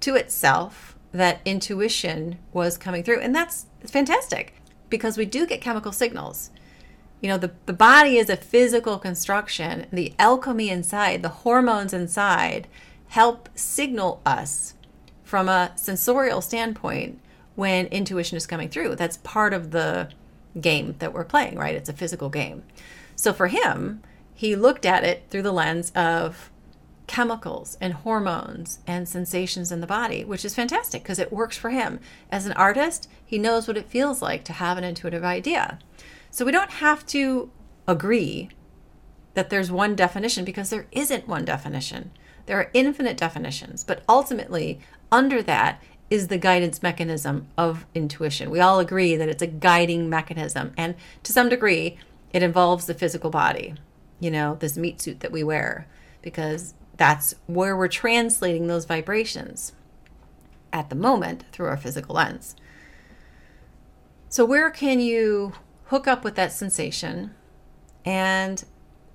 to 0.00 0.14
itself 0.14 0.96
that 1.12 1.40
intuition 1.44 2.38
was 2.52 2.76
coming 2.76 3.02
through. 3.02 3.20
And 3.20 3.34
that's 3.34 3.66
fantastic 3.80 4.54
because 4.90 5.16
we 5.16 5.24
do 5.24 5.46
get 5.46 5.62
chemical 5.62 5.92
signals. 5.92 6.50
You 7.22 7.30
know 7.30 7.38
the, 7.38 7.52
the 7.64 7.72
body 7.72 8.18
is 8.18 8.28
a 8.28 8.36
physical 8.36 8.98
construction. 8.98 9.86
The 9.90 10.12
alchemy 10.18 10.68
inside 10.68 11.22
the 11.22 11.30
hormones 11.30 11.94
inside 11.94 12.68
help 13.08 13.48
signal 13.54 14.20
us 14.26 14.74
from 15.24 15.48
a 15.48 15.72
sensorial 15.76 16.42
standpoint 16.42 17.18
when 17.54 17.86
intuition 17.86 18.36
is 18.36 18.46
coming 18.46 18.68
through. 18.68 18.96
That's 18.96 19.16
part 19.18 19.54
of 19.54 19.70
the 19.70 20.10
game 20.60 20.94
that 20.98 21.14
we're 21.14 21.24
playing 21.24 21.56
right? 21.56 21.74
It's 21.74 21.88
a 21.88 21.94
physical 21.94 22.28
game. 22.28 22.64
So 23.14 23.32
for 23.32 23.46
him 23.46 24.02
he 24.36 24.54
looked 24.54 24.84
at 24.84 25.02
it 25.02 25.24
through 25.30 25.42
the 25.42 25.52
lens 25.52 25.90
of 25.96 26.50
chemicals 27.06 27.78
and 27.80 27.94
hormones 27.94 28.80
and 28.86 29.08
sensations 29.08 29.72
in 29.72 29.80
the 29.80 29.86
body, 29.86 30.24
which 30.24 30.44
is 30.44 30.54
fantastic 30.54 31.02
because 31.02 31.18
it 31.18 31.32
works 31.32 31.56
for 31.56 31.70
him. 31.70 32.00
As 32.30 32.44
an 32.44 32.52
artist, 32.52 33.08
he 33.24 33.38
knows 33.38 33.66
what 33.66 33.78
it 33.78 33.88
feels 33.88 34.20
like 34.20 34.44
to 34.44 34.52
have 34.52 34.76
an 34.76 34.84
intuitive 34.84 35.24
idea. 35.24 35.78
So 36.30 36.44
we 36.44 36.52
don't 36.52 36.70
have 36.70 37.06
to 37.06 37.50
agree 37.88 38.50
that 39.32 39.48
there's 39.48 39.70
one 39.70 39.96
definition 39.96 40.44
because 40.44 40.68
there 40.68 40.86
isn't 40.92 41.26
one 41.26 41.46
definition. 41.46 42.10
There 42.44 42.58
are 42.58 42.70
infinite 42.74 43.16
definitions, 43.16 43.84
but 43.84 44.02
ultimately, 44.06 44.80
under 45.10 45.42
that 45.42 45.82
is 46.10 46.28
the 46.28 46.38
guidance 46.38 46.82
mechanism 46.82 47.46
of 47.56 47.86
intuition. 47.94 48.50
We 48.50 48.60
all 48.60 48.80
agree 48.80 49.16
that 49.16 49.28
it's 49.28 49.42
a 49.42 49.46
guiding 49.46 50.10
mechanism, 50.10 50.72
and 50.76 50.94
to 51.22 51.32
some 51.32 51.48
degree, 51.48 51.98
it 52.32 52.42
involves 52.42 52.86
the 52.86 52.94
physical 52.94 53.30
body, 53.30 53.74
you 54.20 54.30
know, 54.30 54.56
this 54.60 54.76
meat 54.76 55.00
suit 55.00 55.20
that 55.20 55.32
we 55.32 55.42
wear, 55.42 55.86
because 56.22 56.74
that's 56.96 57.34
where 57.46 57.76
we're 57.76 57.88
translating 57.88 58.66
those 58.66 58.84
vibrations 58.84 59.72
at 60.72 60.90
the 60.90 60.96
moment 60.96 61.44
through 61.52 61.66
our 61.66 61.76
physical 61.76 62.14
lens. 62.14 62.56
So, 64.28 64.44
where 64.44 64.70
can 64.70 65.00
you 65.00 65.52
hook 65.86 66.06
up 66.06 66.24
with 66.24 66.34
that 66.34 66.52
sensation? 66.52 67.34
And 68.04 68.64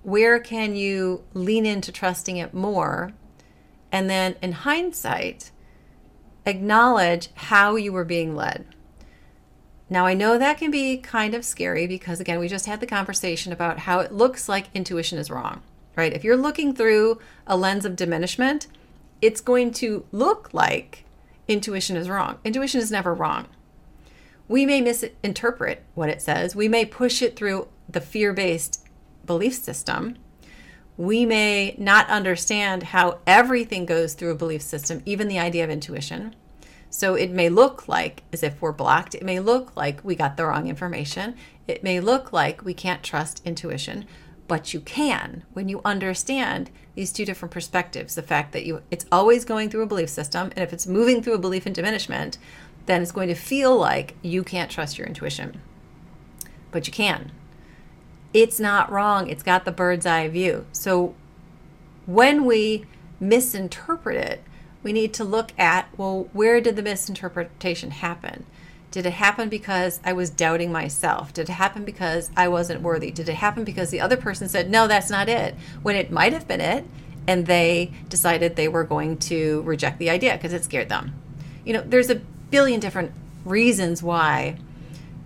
where 0.04 0.40
can 0.40 0.76
you 0.76 1.24
lean 1.34 1.66
into 1.66 1.92
trusting 1.92 2.38
it 2.38 2.54
more? 2.54 3.14
And 3.92 4.10
then 4.10 4.36
in 4.42 4.54
hindsight 4.54 5.52
acknowledge 6.46 7.30
how 7.36 7.76
you 7.76 7.94
were 7.94 8.06
being 8.06 8.36
led 8.36 8.66
now 9.92 10.08
i 10.08 10.16
know 10.16 10.40
that 10.40 10.58
can 10.58 10.72
be 10.72 10.98
kind 10.98 11.36
of 11.36 11.46
scary 11.46 11.86
because 11.86 12.20
again 12.20 12.40
we 12.40 12.48
just 12.48 12.66
had 12.66 12.80
the 12.80 12.88
conversation 12.88 13.54
about 13.54 13.80
how 13.80 14.00
it 14.00 14.12
looks 14.12 14.50
like 14.50 14.70
intuition 14.74 15.20
is 15.20 15.30
wrong 15.30 15.62
right 15.96 16.14
if 16.14 16.24
you're 16.24 16.36
looking 16.36 16.74
through 16.74 17.20
a 17.46 17.56
lens 17.56 17.86
of 17.86 17.96
diminishment 17.96 18.66
it's 19.22 19.42
going 19.42 19.70
to 19.70 20.04
look 20.12 20.50
like 20.52 21.06
intuition 21.48 21.96
is 21.96 22.10
wrong 22.10 22.40
intuition 22.44 22.82
is 22.82 22.90
never 22.90 23.14
wrong 23.14 23.48
we 24.52 24.66
may 24.66 24.82
misinterpret 24.82 25.82
what 25.96 26.10
it 26.10 26.22
says. 26.22 26.58
We 26.58 26.68
may 26.68 26.84
push 26.84 27.22
it 27.22 27.38
through 27.38 27.70
the 27.88 28.02
fear 28.02 28.34
based 28.34 28.86
belief 29.26 29.54
system. 29.54 30.18
We 30.98 31.26
may 31.26 31.74
not 31.78 32.10
understand 32.10 32.84
how 32.84 33.20
everything 33.26 33.86
goes 33.86 34.14
through 34.14 34.32
a 34.32 34.36
belief 34.36 34.62
system, 34.62 35.02
even 35.06 35.30
the 35.30 35.40
idea 35.40 35.64
of 35.64 35.70
intuition. 35.70 36.36
So 36.92 37.16
it 37.16 37.32
may 37.32 37.48
look 37.48 37.88
like 37.88 38.24
as 38.34 38.44
if 38.44 38.62
we're 38.62 38.74
blocked. 38.74 39.16
It 39.16 39.24
may 39.24 39.40
look 39.40 39.76
like 39.78 40.04
we 40.04 40.14
got 40.14 40.36
the 40.36 40.46
wrong 40.46 40.68
information. 40.68 41.36
It 41.66 41.84
may 41.84 42.02
look 42.02 42.34
like 42.34 42.66
we 42.66 42.74
can't 42.74 43.02
trust 43.02 43.42
intuition, 43.46 44.06
but 44.50 44.74
you 44.74 44.82
can 44.82 45.46
when 45.54 45.70
you 45.70 45.80
understand 45.86 46.70
these 46.94 47.14
two 47.14 47.24
different 47.24 47.54
perspectives. 47.54 48.14
The 48.14 48.22
fact 48.22 48.52
that 48.52 48.66
you 48.66 48.82
it's 48.92 49.06
always 49.10 49.46
going 49.46 49.70
through 49.70 49.84
a 49.84 49.88
belief 49.88 50.10
system, 50.10 50.52
and 50.54 50.60
if 50.60 50.74
it's 50.74 50.86
moving 50.86 51.24
through 51.24 51.36
a 51.36 51.40
belief 51.40 51.66
in 51.66 51.72
diminishment, 51.72 52.38
then 52.88 53.02
it's 53.02 53.14
going 53.14 53.30
to 53.30 53.36
feel 53.36 53.78
like 53.78 54.16
you 54.22 54.44
can't 54.44 54.70
trust 54.70 54.98
your 54.98 55.08
intuition. 55.08 55.62
But 56.72 56.88
you 56.88 56.94
can. 56.94 57.32
It's 58.34 58.60
not 58.60 58.92
wrong. 58.92 59.30
It's 59.30 59.44
got 59.44 59.64
the 59.64 59.72
bird's 59.72 60.06
eye 60.06 60.28
view. 60.28 60.66
So 60.74 61.16
when 62.06 62.44
we 62.44 62.86
misinterpret 63.22 64.18
it, 64.18 64.44
we 64.84 64.94
need 64.94 65.14
to 65.16 65.24
look 65.24 65.52
at 65.60 65.88
well, 65.98 66.30
where 66.34 66.62
did 66.62 66.76
the 66.76 66.82
misinterpretation 66.82 67.92
happen? 67.92 68.46
Did 68.92 69.06
it 69.06 69.14
happen 69.14 69.48
because 69.48 70.02
I 70.04 70.12
was 70.12 70.30
doubting 70.30 70.72
myself? 70.72 71.34
Did 71.34 71.50
it 71.50 71.54
happen 71.54 71.86
because 71.86 72.30
I 72.36 72.50
wasn't 72.50 72.82
worthy? 72.82 73.10
Did 73.10 73.30
it 73.30 73.36
happen 73.36 73.64
because 73.64 73.90
the 73.90 74.02
other 74.02 74.18
person 74.18 74.50
said, 74.50 74.70
no, 74.70 74.86
that's 74.86 75.10
not 75.10 75.30
it, 75.30 75.56
when 75.82 75.96
it 75.96 76.12
might 76.12 76.34
have 76.34 76.48
been 76.48 76.60
it, 76.60 76.84
and 77.26 77.46
they 77.46 77.94
decided 78.10 78.56
they 78.56 78.68
were 78.68 78.84
going 78.84 79.18
to 79.18 79.62
reject 79.62 79.98
the 79.98 80.10
idea 80.10 80.34
because 80.34 80.52
it 80.52 80.66
scared 80.66 80.90
them? 80.90 81.14
You 81.64 81.74
know, 81.74 81.82
there's 81.82 82.10
a 82.10 82.16
billion 82.16 82.82
different 82.82 83.14
reasons 83.46 84.04
why 84.04 84.58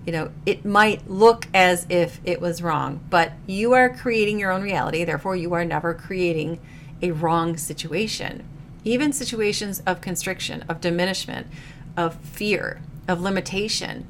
you 0.06 0.12
know 0.12 0.32
it 0.46 0.64
might 0.64 1.10
look 1.10 1.48
as 1.54 1.86
if 1.90 2.22
it 2.24 2.40
was 2.40 2.62
wrong 2.62 3.02
but 3.10 3.34
you 3.48 3.74
are 3.74 3.90
creating 3.90 4.40
your 4.40 4.52
own 4.52 4.62
reality 4.62 5.04
therefore 5.04 5.36
you 5.36 5.52
are 5.54 5.66
never 5.66 5.94
creating 5.94 6.60
a 7.02 7.12
wrong 7.12 7.58
situation 7.58 8.48
even 8.86 9.12
situations 9.12 9.82
of 9.86 10.00
constriction 10.00 10.64
of 10.70 10.80
diminishment 10.80 11.48
of 11.98 12.16
fear 12.16 12.82
of 13.08 13.20
limitation 13.20 14.06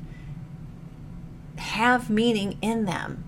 have 1.58 2.10
meaning 2.10 2.58
in 2.62 2.86
them 2.86 3.24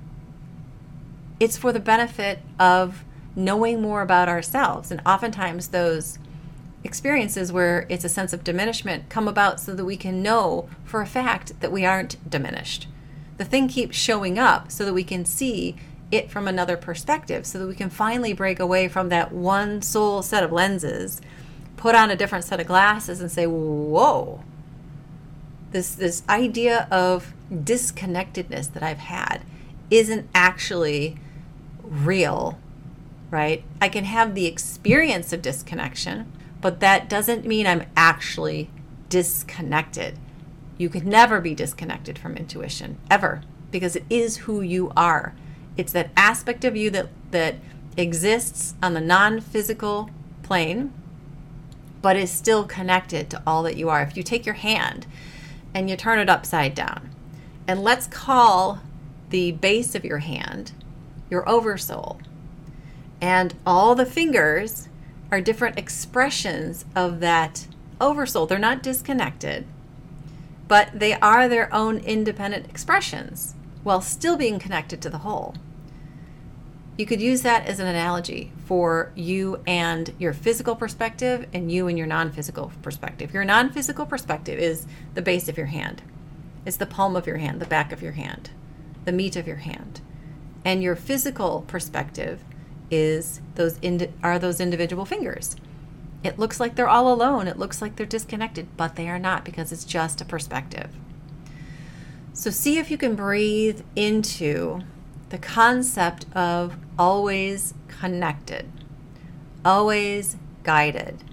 it's 1.39 1.57
for 1.57 1.71
the 1.71 1.79
benefit 1.79 2.39
of 2.59 3.03
knowing 3.35 3.81
more 3.81 4.01
about 4.01 4.29
ourselves 4.29 4.91
and 4.91 5.01
oftentimes 5.05 5.69
those 5.69 6.19
experiences 6.83 7.51
where 7.51 7.85
it's 7.89 8.05
a 8.05 8.09
sense 8.09 8.33
of 8.33 8.43
diminishment 8.43 9.09
come 9.09 9.27
about 9.27 9.59
so 9.59 9.75
that 9.75 9.85
we 9.85 9.97
can 9.97 10.23
know 10.23 10.69
for 10.83 11.01
a 11.01 11.05
fact 11.05 11.59
that 11.59 11.71
we 11.71 11.85
aren't 11.85 12.29
diminished. 12.29 12.87
The 13.37 13.45
thing 13.45 13.67
keeps 13.67 13.95
showing 13.95 14.39
up 14.39 14.71
so 14.71 14.85
that 14.85 14.93
we 14.93 15.03
can 15.03 15.25
see 15.25 15.75
it 16.11 16.31
from 16.31 16.47
another 16.47 16.77
perspective, 16.77 17.45
so 17.45 17.59
that 17.59 17.67
we 17.67 17.75
can 17.75 17.89
finally 17.89 18.33
break 18.33 18.59
away 18.59 18.87
from 18.87 19.09
that 19.09 19.31
one 19.31 19.81
sole 19.81 20.21
set 20.21 20.43
of 20.43 20.51
lenses, 20.51 21.21
put 21.75 21.95
on 21.95 22.09
a 22.09 22.15
different 22.15 22.45
set 22.45 22.59
of 22.59 22.67
glasses, 22.67 23.21
and 23.21 23.31
say, 23.31 23.45
Whoa, 23.45 24.43
this, 25.71 25.95
this 25.95 26.23
idea 26.29 26.87
of 26.91 27.33
disconnectedness 27.51 28.67
that 28.73 28.83
I've 28.83 28.97
had 28.97 29.41
isn't 29.89 30.29
actually 30.33 31.17
real, 31.83 32.57
right? 33.31 33.63
I 33.81 33.89
can 33.89 34.05
have 34.05 34.35
the 34.35 34.45
experience 34.45 35.33
of 35.33 35.41
disconnection, 35.41 36.31
but 36.61 36.79
that 36.79 37.09
doesn't 37.09 37.45
mean 37.45 37.67
I'm 37.67 37.85
actually 37.95 38.69
disconnected. 39.09 40.17
You 40.77 40.89
could 40.89 41.07
never 41.07 41.41
be 41.41 41.55
disconnected 41.55 42.19
from 42.19 42.37
intuition, 42.37 42.97
ever, 43.09 43.41
because 43.71 43.95
it 43.95 44.05
is 44.09 44.37
who 44.37 44.61
you 44.61 44.91
are. 44.95 45.33
It's 45.77 45.93
that 45.93 46.09
aspect 46.17 46.65
of 46.65 46.75
you 46.75 46.89
that, 46.89 47.07
that 47.31 47.55
exists 47.95 48.73
on 48.81 48.93
the 48.93 49.01
non 49.01 49.39
physical 49.39 50.09
plane, 50.43 50.91
but 52.01 52.15
is 52.15 52.31
still 52.31 52.65
connected 52.65 53.29
to 53.29 53.41
all 53.45 53.63
that 53.63 53.77
you 53.77 53.89
are. 53.89 54.01
If 54.01 54.17
you 54.17 54.23
take 54.23 54.45
your 54.45 54.55
hand 54.55 55.05
and 55.73 55.89
you 55.89 55.95
turn 55.95 56.19
it 56.19 56.29
upside 56.29 56.73
down, 56.73 57.11
and 57.67 57.83
let's 57.83 58.07
call 58.07 58.79
the 59.29 59.51
base 59.51 59.93
of 59.93 60.05
your 60.05 60.19
hand 60.19 60.71
your 61.29 61.47
oversoul. 61.47 62.19
And 63.19 63.53
all 63.65 63.95
the 63.95 64.05
fingers 64.05 64.87
are 65.31 65.41
different 65.41 65.77
expressions 65.77 66.85
of 66.95 67.19
that 67.19 67.67
oversoul. 67.99 68.45
They're 68.45 68.59
not 68.59 68.83
disconnected, 68.83 69.65
but 70.67 70.89
they 70.93 71.13
are 71.15 71.47
their 71.47 71.73
own 71.73 71.97
independent 71.97 72.67
expressions 72.69 73.55
while 73.83 74.01
still 74.01 74.37
being 74.37 74.59
connected 74.59 75.01
to 75.01 75.09
the 75.09 75.19
whole. 75.19 75.55
You 76.97 77.05
could 77.05 77.21
use 77.21 77.43
that 77.43 77.67
as 77.67 77.79
an 77.79 77.85
analogy 77.85 78.51
for 78.65 79.11
you 79.15 79.61
and 79.67 80.11
your 80.17 80.33
physical 80.33 80.75
perspective 80.75 81.45
and 81.53 81.71
you 81.71 81.87
and 81.87 81.95
your 81.95 82.07
non 82.07 82.31
physical 82.31 82.71
perspective. 82.81 83.33
Your 83.33 83.45
non 83.45 83.71
physical 83.71 84.05
perspective 84.07 84.57
is 84.57 84.87
the 85.13 85.21
base 85.21 85.47
of 85.47 85.57
your 85.57 85.67
hand, 85.67 86.01
it's 86.65 86.77
the 86.77 86.87
palm 86.87 87.15
of 87.15 87.27
your 87.27 87.37
hand, 87.37 87.61
the 87.61 87.67
back 87.67 87.91
of 87.91 88.01
your 88.01 88.13
hand, 88.13 88.49
the 89.05 89.11
meat 89.11 89.35
of 89.35 89.45
your 89.45 89.57
hand. 89.57 90.01
And 90.65 90.81
your 90.81 90.95
physical 90.95 91.63
perspective 91.67 92.43
is 92.89 93.41
those 93.55 93.79
are 94.23 94.39
those 94.39 94.59
individual 94.59 95.05
fingers. 95.05 95.55
It 96.23 96.39
looks 96.39 96.59
like 96.59 96.75
they're 96.75 96.89
all 96.89 97.13
alone. 97.13 97.47
It 97.47 97.59
looks 97.59 97.79
like 97.79 97.95
they're 97.95 98.07
disconnected, 98.07 98.75
but 98.75 98.95
they 98.95 99.07
are 99.07 99.19
not 99.19 99.45
because 99.45 99.71
it's 99.71 99.85
just 99.85 100.19
a 100.19 100.25
perspective. 100.25 100.89
So 102.33 102.49
see 102.49 102.79
if 102.79 102.89
you 102.89 102.97
can 102.97 103.15
breathe 103.15 103.81
into 103.95 104.81
the 105.29 105.37
concept 105.37 106.25
of 106.35 106.77
always 106.97 107.73
connected, 107.87 108.71
always 109.65 110.37
guided. 110.63 111.23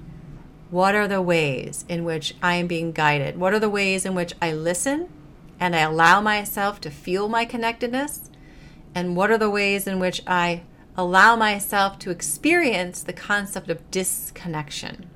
What 0.71 0.95
are 0.95 1.07
the 1.07 1.23
ways 1.23 1.85
in 1.89 2.05
which 2.05 2.35
I 2.43 2.55
am 2.57 2.67
being 2.67 2.91
guided? 2.91 3.39
What 3.39 3.55
are 3.55 3.61
the 3.61 3.71
ways 3.71 4.05
in 4.05 4.15
which 4.15 4.35
I 4.43 4.53
listen 4.53 5.09
and 5.61 5.77
I 5.77 5.81
allow 5.81 6.21
myself 6.21 6.81
to 6.81 6.91
feel 6.91 7.29
my 7.29 7.45
connectedness? 7.45 8.31
And 8.95 9.17
what 9.17 9.31
are 9.31 9.39
the 9.39 9.51
ways 9.51 9.87
in 9.87 10.01
which 10.01 10.23
I 10.27 10.63
allow 10.97 11.37
myself 11.37 11.99
to 12.01 12.11
experience 12.11 13.03
the 13.03 13.13
concept 13.13 13.71
of 13.71 13.89
disconnection? 13.93 15.09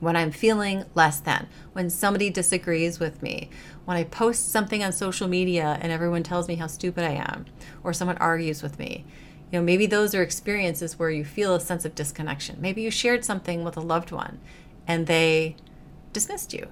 When 0.00 0.16
I'm 0.16 0.30
feeling 0.30 0.84
less 0.94 1.20
than, 1.20 1.48
when 1.72 1.88
somebody 1.88 2.28
disagrees 2.28 2.98
with 2.98 3.22
me, 3.22 3.50
when 3.86 3.96
I 3.96 4.04
post 4.04 4.50
something 4.50 4.84
on 4.84 4.92
social 4.92 5.28
media 5.28 5.78
and 5.80 5.90
everyone 5.90 6.24
tells 6.24 6.48
me 6.48 6.56
how 6.56 6.66
stupid 6.66 7.04
I 7.04 7.12
am, 7.12 7.46
or 7.82 7.92
someone 7.92 8.18
argues 8.18 8.62
with 8.62 8.78
me. 8.78 9.04
You 9.50 9.58
know, 9.58 9.64
maybe 9.64 9.86
those 9.86 10.12
are 10.14 10.22
experiences 10.22 10.98
where 10.98 11.08
you 11.08 11.24
feel 11.24 11.54
a 11.54 11.60
sense 11.60 11.84
of 11.84 11.94
disconnection. 11.94 12.58
Maybe 12.60 12.82
you 12.82 12.90
shared 12.90 13.24
something 13.24 13.62
with 13.62 13.76
a 13.76 13.80
loved 13.80 14.10
one 14.10 14.40
and 14.88 15.06
they 15.06 15.54
dismissed 16.12 16.52
you. 16.52 16.66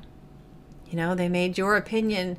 You 0.91 0.97
know, 0.97 1.15
they 1.15 1.29
made 1.29 1.57
your 1.57 1.77
opinion 1.77 2.37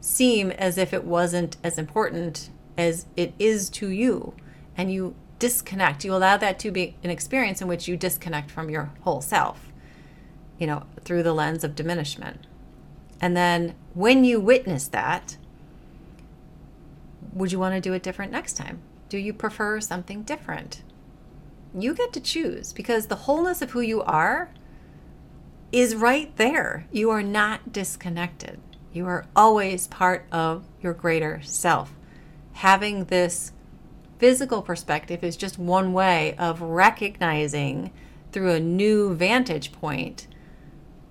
seem 0.00 0.50
as 0.50 0.76
if 0.76 0.92
it 0.92 1.04
wasn't 1.04 1.56
as 1.62 1.78
important 1.78 2.50
as 2.76 3.06
it 3.16 3.32
is 3.38 3.70
to 3.70 3.88
you. 3.88 4.34
And 4.76 4.92
you 4.92 5.14
disconnect. 5.38 6.04
You 6.04 6.14
allow 6.14 6.36
that 6.36 6.58
to 6.60 6.72
be 6.72 6.96
an 7.04 7.10
experience 7.10 7.62
in 7.62 7.68
which 7.68 7.86
you 7.86 7.96
disconnect 7.96 8.50
from 8.50 8.70
your 8.70 8.90
whole 9.02 9.20
self, 9.20 9.72
you 10.58 10.66
know, 10.66 10.84
through 11.02 11.22
the 11.22 11.32
lens 11.32 11.62
of 11.62 11.76
diminishment. 11.76 12.46
And 13.20 13.36
then 13.36 13.74
when 13.94 14.24
you 14.24 14.40
witness 14.40 14.88
that, 14.88 15.36
would 17.32 17.52
you 17.52 17.58
want 17.58 17.74
to 17.74 17.80
do 17.80 17.92
it 17.92 18.02
different 18.02 18.32
next 18.32 18.54
time? 18.54 18.80
Do 19.08 19.18
you 19.18 19.32
prefer 19.32 19.80
something 19.80 20.22
different? 20.22 20.82
You 21.74 21.94
get 21.94 22.12
to 22.14 22.20
choose 22.20 22.72
because 22.72 23.06
the 23.06 23.16
wholeness 23.16 23.62
of 23.62 23.70
who 23.70 23.80
you 23.80 24.02
are 24.02 24.50
is 25.72 25.94
right 25.94 26.34
there. 26.36 26.86
You 26.90 27.10
are 27.10 27.22
not 27.22 27.72
disconnected. 27.72 28.60
You 28.92 29.06
are 29.06 29.26
always 29.36 29.86
part 29.88 30.26
of 30.32 30.64
your 30.80 30.94
greater 30.94 31.40
self. 31.42 31.92
Having 32.54 33.04
this 33.04 33.52
physical 34.18 34.62
perspective 34.62 35.22
is 35.22 35.36
just 35.36 35.58
one 35.58 35.92
way 35.92 36.34
of 36.38 36.62
recognizing 36.62 37.92
through 38.32 38.52
a 38.52 38.60
new 38.60 39.14
vantage 39.14 39.72
point 39.72 40.26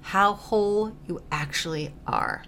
how 0.05 0.33
whole 0.33 0.95
you 1.07 1.19
actually 1.31 1.91
are. 2.05 2.43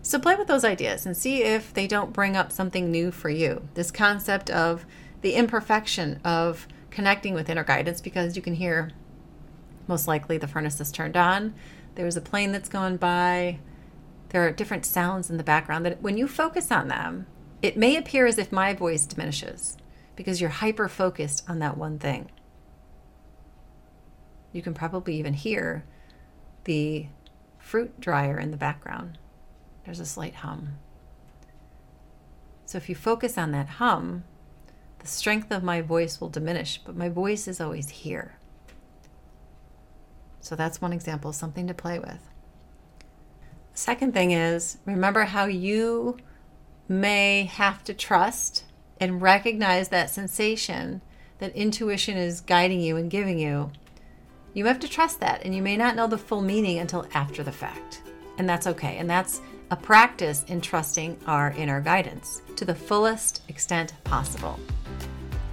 So 0.00 0.18
play 0.18 0.34
with 0.34 0.48
those 0.48 0.64
ideas 0.64 1.04
and 1.04 1.14
see 1.14 1.42
if 1.42 1.74
they 1.74 1.86
don't 1.86 2.14
bring 2.14 2.34
up 2.34 2.50
something 2.50 2.90
new 2.90 3.10
for 3.10 3.28
you. 3.28 3.68
This 3.74 3.90
concept 3.90 4.48
of 4.48 4.86
the 5.20 5.34
imperfection 5.34 6.18
of 6.24 6.66
connecting 6.88 7.34
with 7.34 7.50
inner 7.50 7.62
guidance 7.62 8.00
because 8.00 8.36
you 8.36 8.42
can 8.42 8.54
hear 8.54 8.92
most 9.86 10.08
likely 10.08 10.38
the 10.38 10.48
furnace 10.48 10.80
is 10.80 10.90
turned 10.90 11.16
on. 11.16 11.52
There's 11.94 12.16
a 12.16 12.22
plane 12.22 12.52
that's 12.52 12.70
going 12.70 12.96
by. 12.96 13.58
There 14.30 14.46
are 14.46 14.52
different 14.52 14.86
sounds 14.86 15.28
in 15.28 15.36
the 15.36 15.44
background 15.44 15.84
that 15.84 16.00
when 16.00 16.16
you 16.16 16.26
focus 16.26 16.72
on 16.72 16.88
them, 16.88 17.26
it 17.60 17.76
may 17.76 17.96
appear 17.96 18.24
as 18.24 18.38
if 18.38 18.50
my 18.50 18.72
voice 18.72 19.04
diminishes 19.04 19.76
because 20.16 20.40
you're 20.40 20.48
hyper 20.48 20.88
focused 20.88 21.44
on 21.50 21.58
that 21.58 21.76
one 21.76 21.98
thing. 21.98 22.30
You 24.56 24.62
can 24.62 24.72
probably 24.72 25.16
even 25.16 25.34
hear 25.34 25.84
the 26.64 27.08
fruit 27.58 28.00
dryer 28.00 28.38
in 28.38 28.52
the 28.52 28.56
background. 28.56 29.18
There's 29.84 30.00
a 30.00 30.06
slight 30.06 30.36
hum. 30.36 30.78
So 32.64 32.78
if 32.78 32.88
you 32.88 32.94
focus 32.94 33.36
on 33.36 33.52
that 33.52 33.68
hum, 33.68 34.24
the 34.98 35.06
strength 35.06 35.52
of 35.52 35.62
my 35.62 35.82
voice 35.82 36.20
will 36.20 36.30
diminish, 36.30 36.80
but 36.82 36.96
my 36.96 37.10
voice 37.10 37.46
is 37.46 37.60
always 37.60 37.90
here. 37.90 38.38
So 40.40 40.56
that's 40.56 40.80
one 40.80 40.94
example, 40.94 41.34
something 41.34 41.66
to 41.66 41.74
play 41.74 41.98
with. 41.98 42.30
Second 43.74 44.14
thing 44.14 44.30
is 44.30 44.78
remember 44.86 45.24
how 45.24 45.44
you 45.44 46.16
may 46.88 47.44
have 47.44 47.84
to 47.84 47.92
trust 47.92 48.64
and 48.98 49.20
recognize 49.20 49.90
that 49.90 50.08
sensation 50.08 51.02
that 51.40 51.54
intuition 51.54 52.16
is 52.16 52.40
guiding 52.40 52.80
you 52.80 52.96
and 52.96 53.10
giving 53.10 53.38
you 53.38 53.70
you 54.56 54.64
have 54.64 54.80
to 54.80 54.88
trust 54.88 55.20
that, 55.20 55.44
and 55.44 55.54
you 55.54 55.60
may 55.60 55.76
not 55.76 55.96
know 55.96 56.06
the 56.06 56.16
full 56.16 56.40
meaning 56.40 56.78
until 56.78 57.06
after 57.12 57.42
the 57.42 57.52
fact. 57.52 58.00
And 58.38 58.48
that's 58.48 58.66
okay. 58.66 58.96
And 58.96 59.08
that's 59.08 59.42
a 59.70 59.76
practice 59.76 60.44
in 60.48 60.62
trusting 60.62 61.18
our 61.26 61.52
inner 61.58 61.82
guidance 61.82 62.40
to 62.56 62.64
the 62.64 62.74
fullest 62.74 63.42
extent 63.50 63.92
possible. 64.04 64.58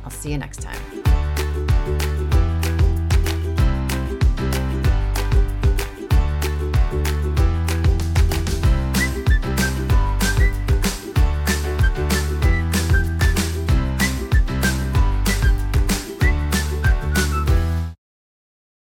I'll 0.06 0.10
see 0.10 0.32
you 0.32 0.38
next 0.38 0.62
time. 0.62 1.33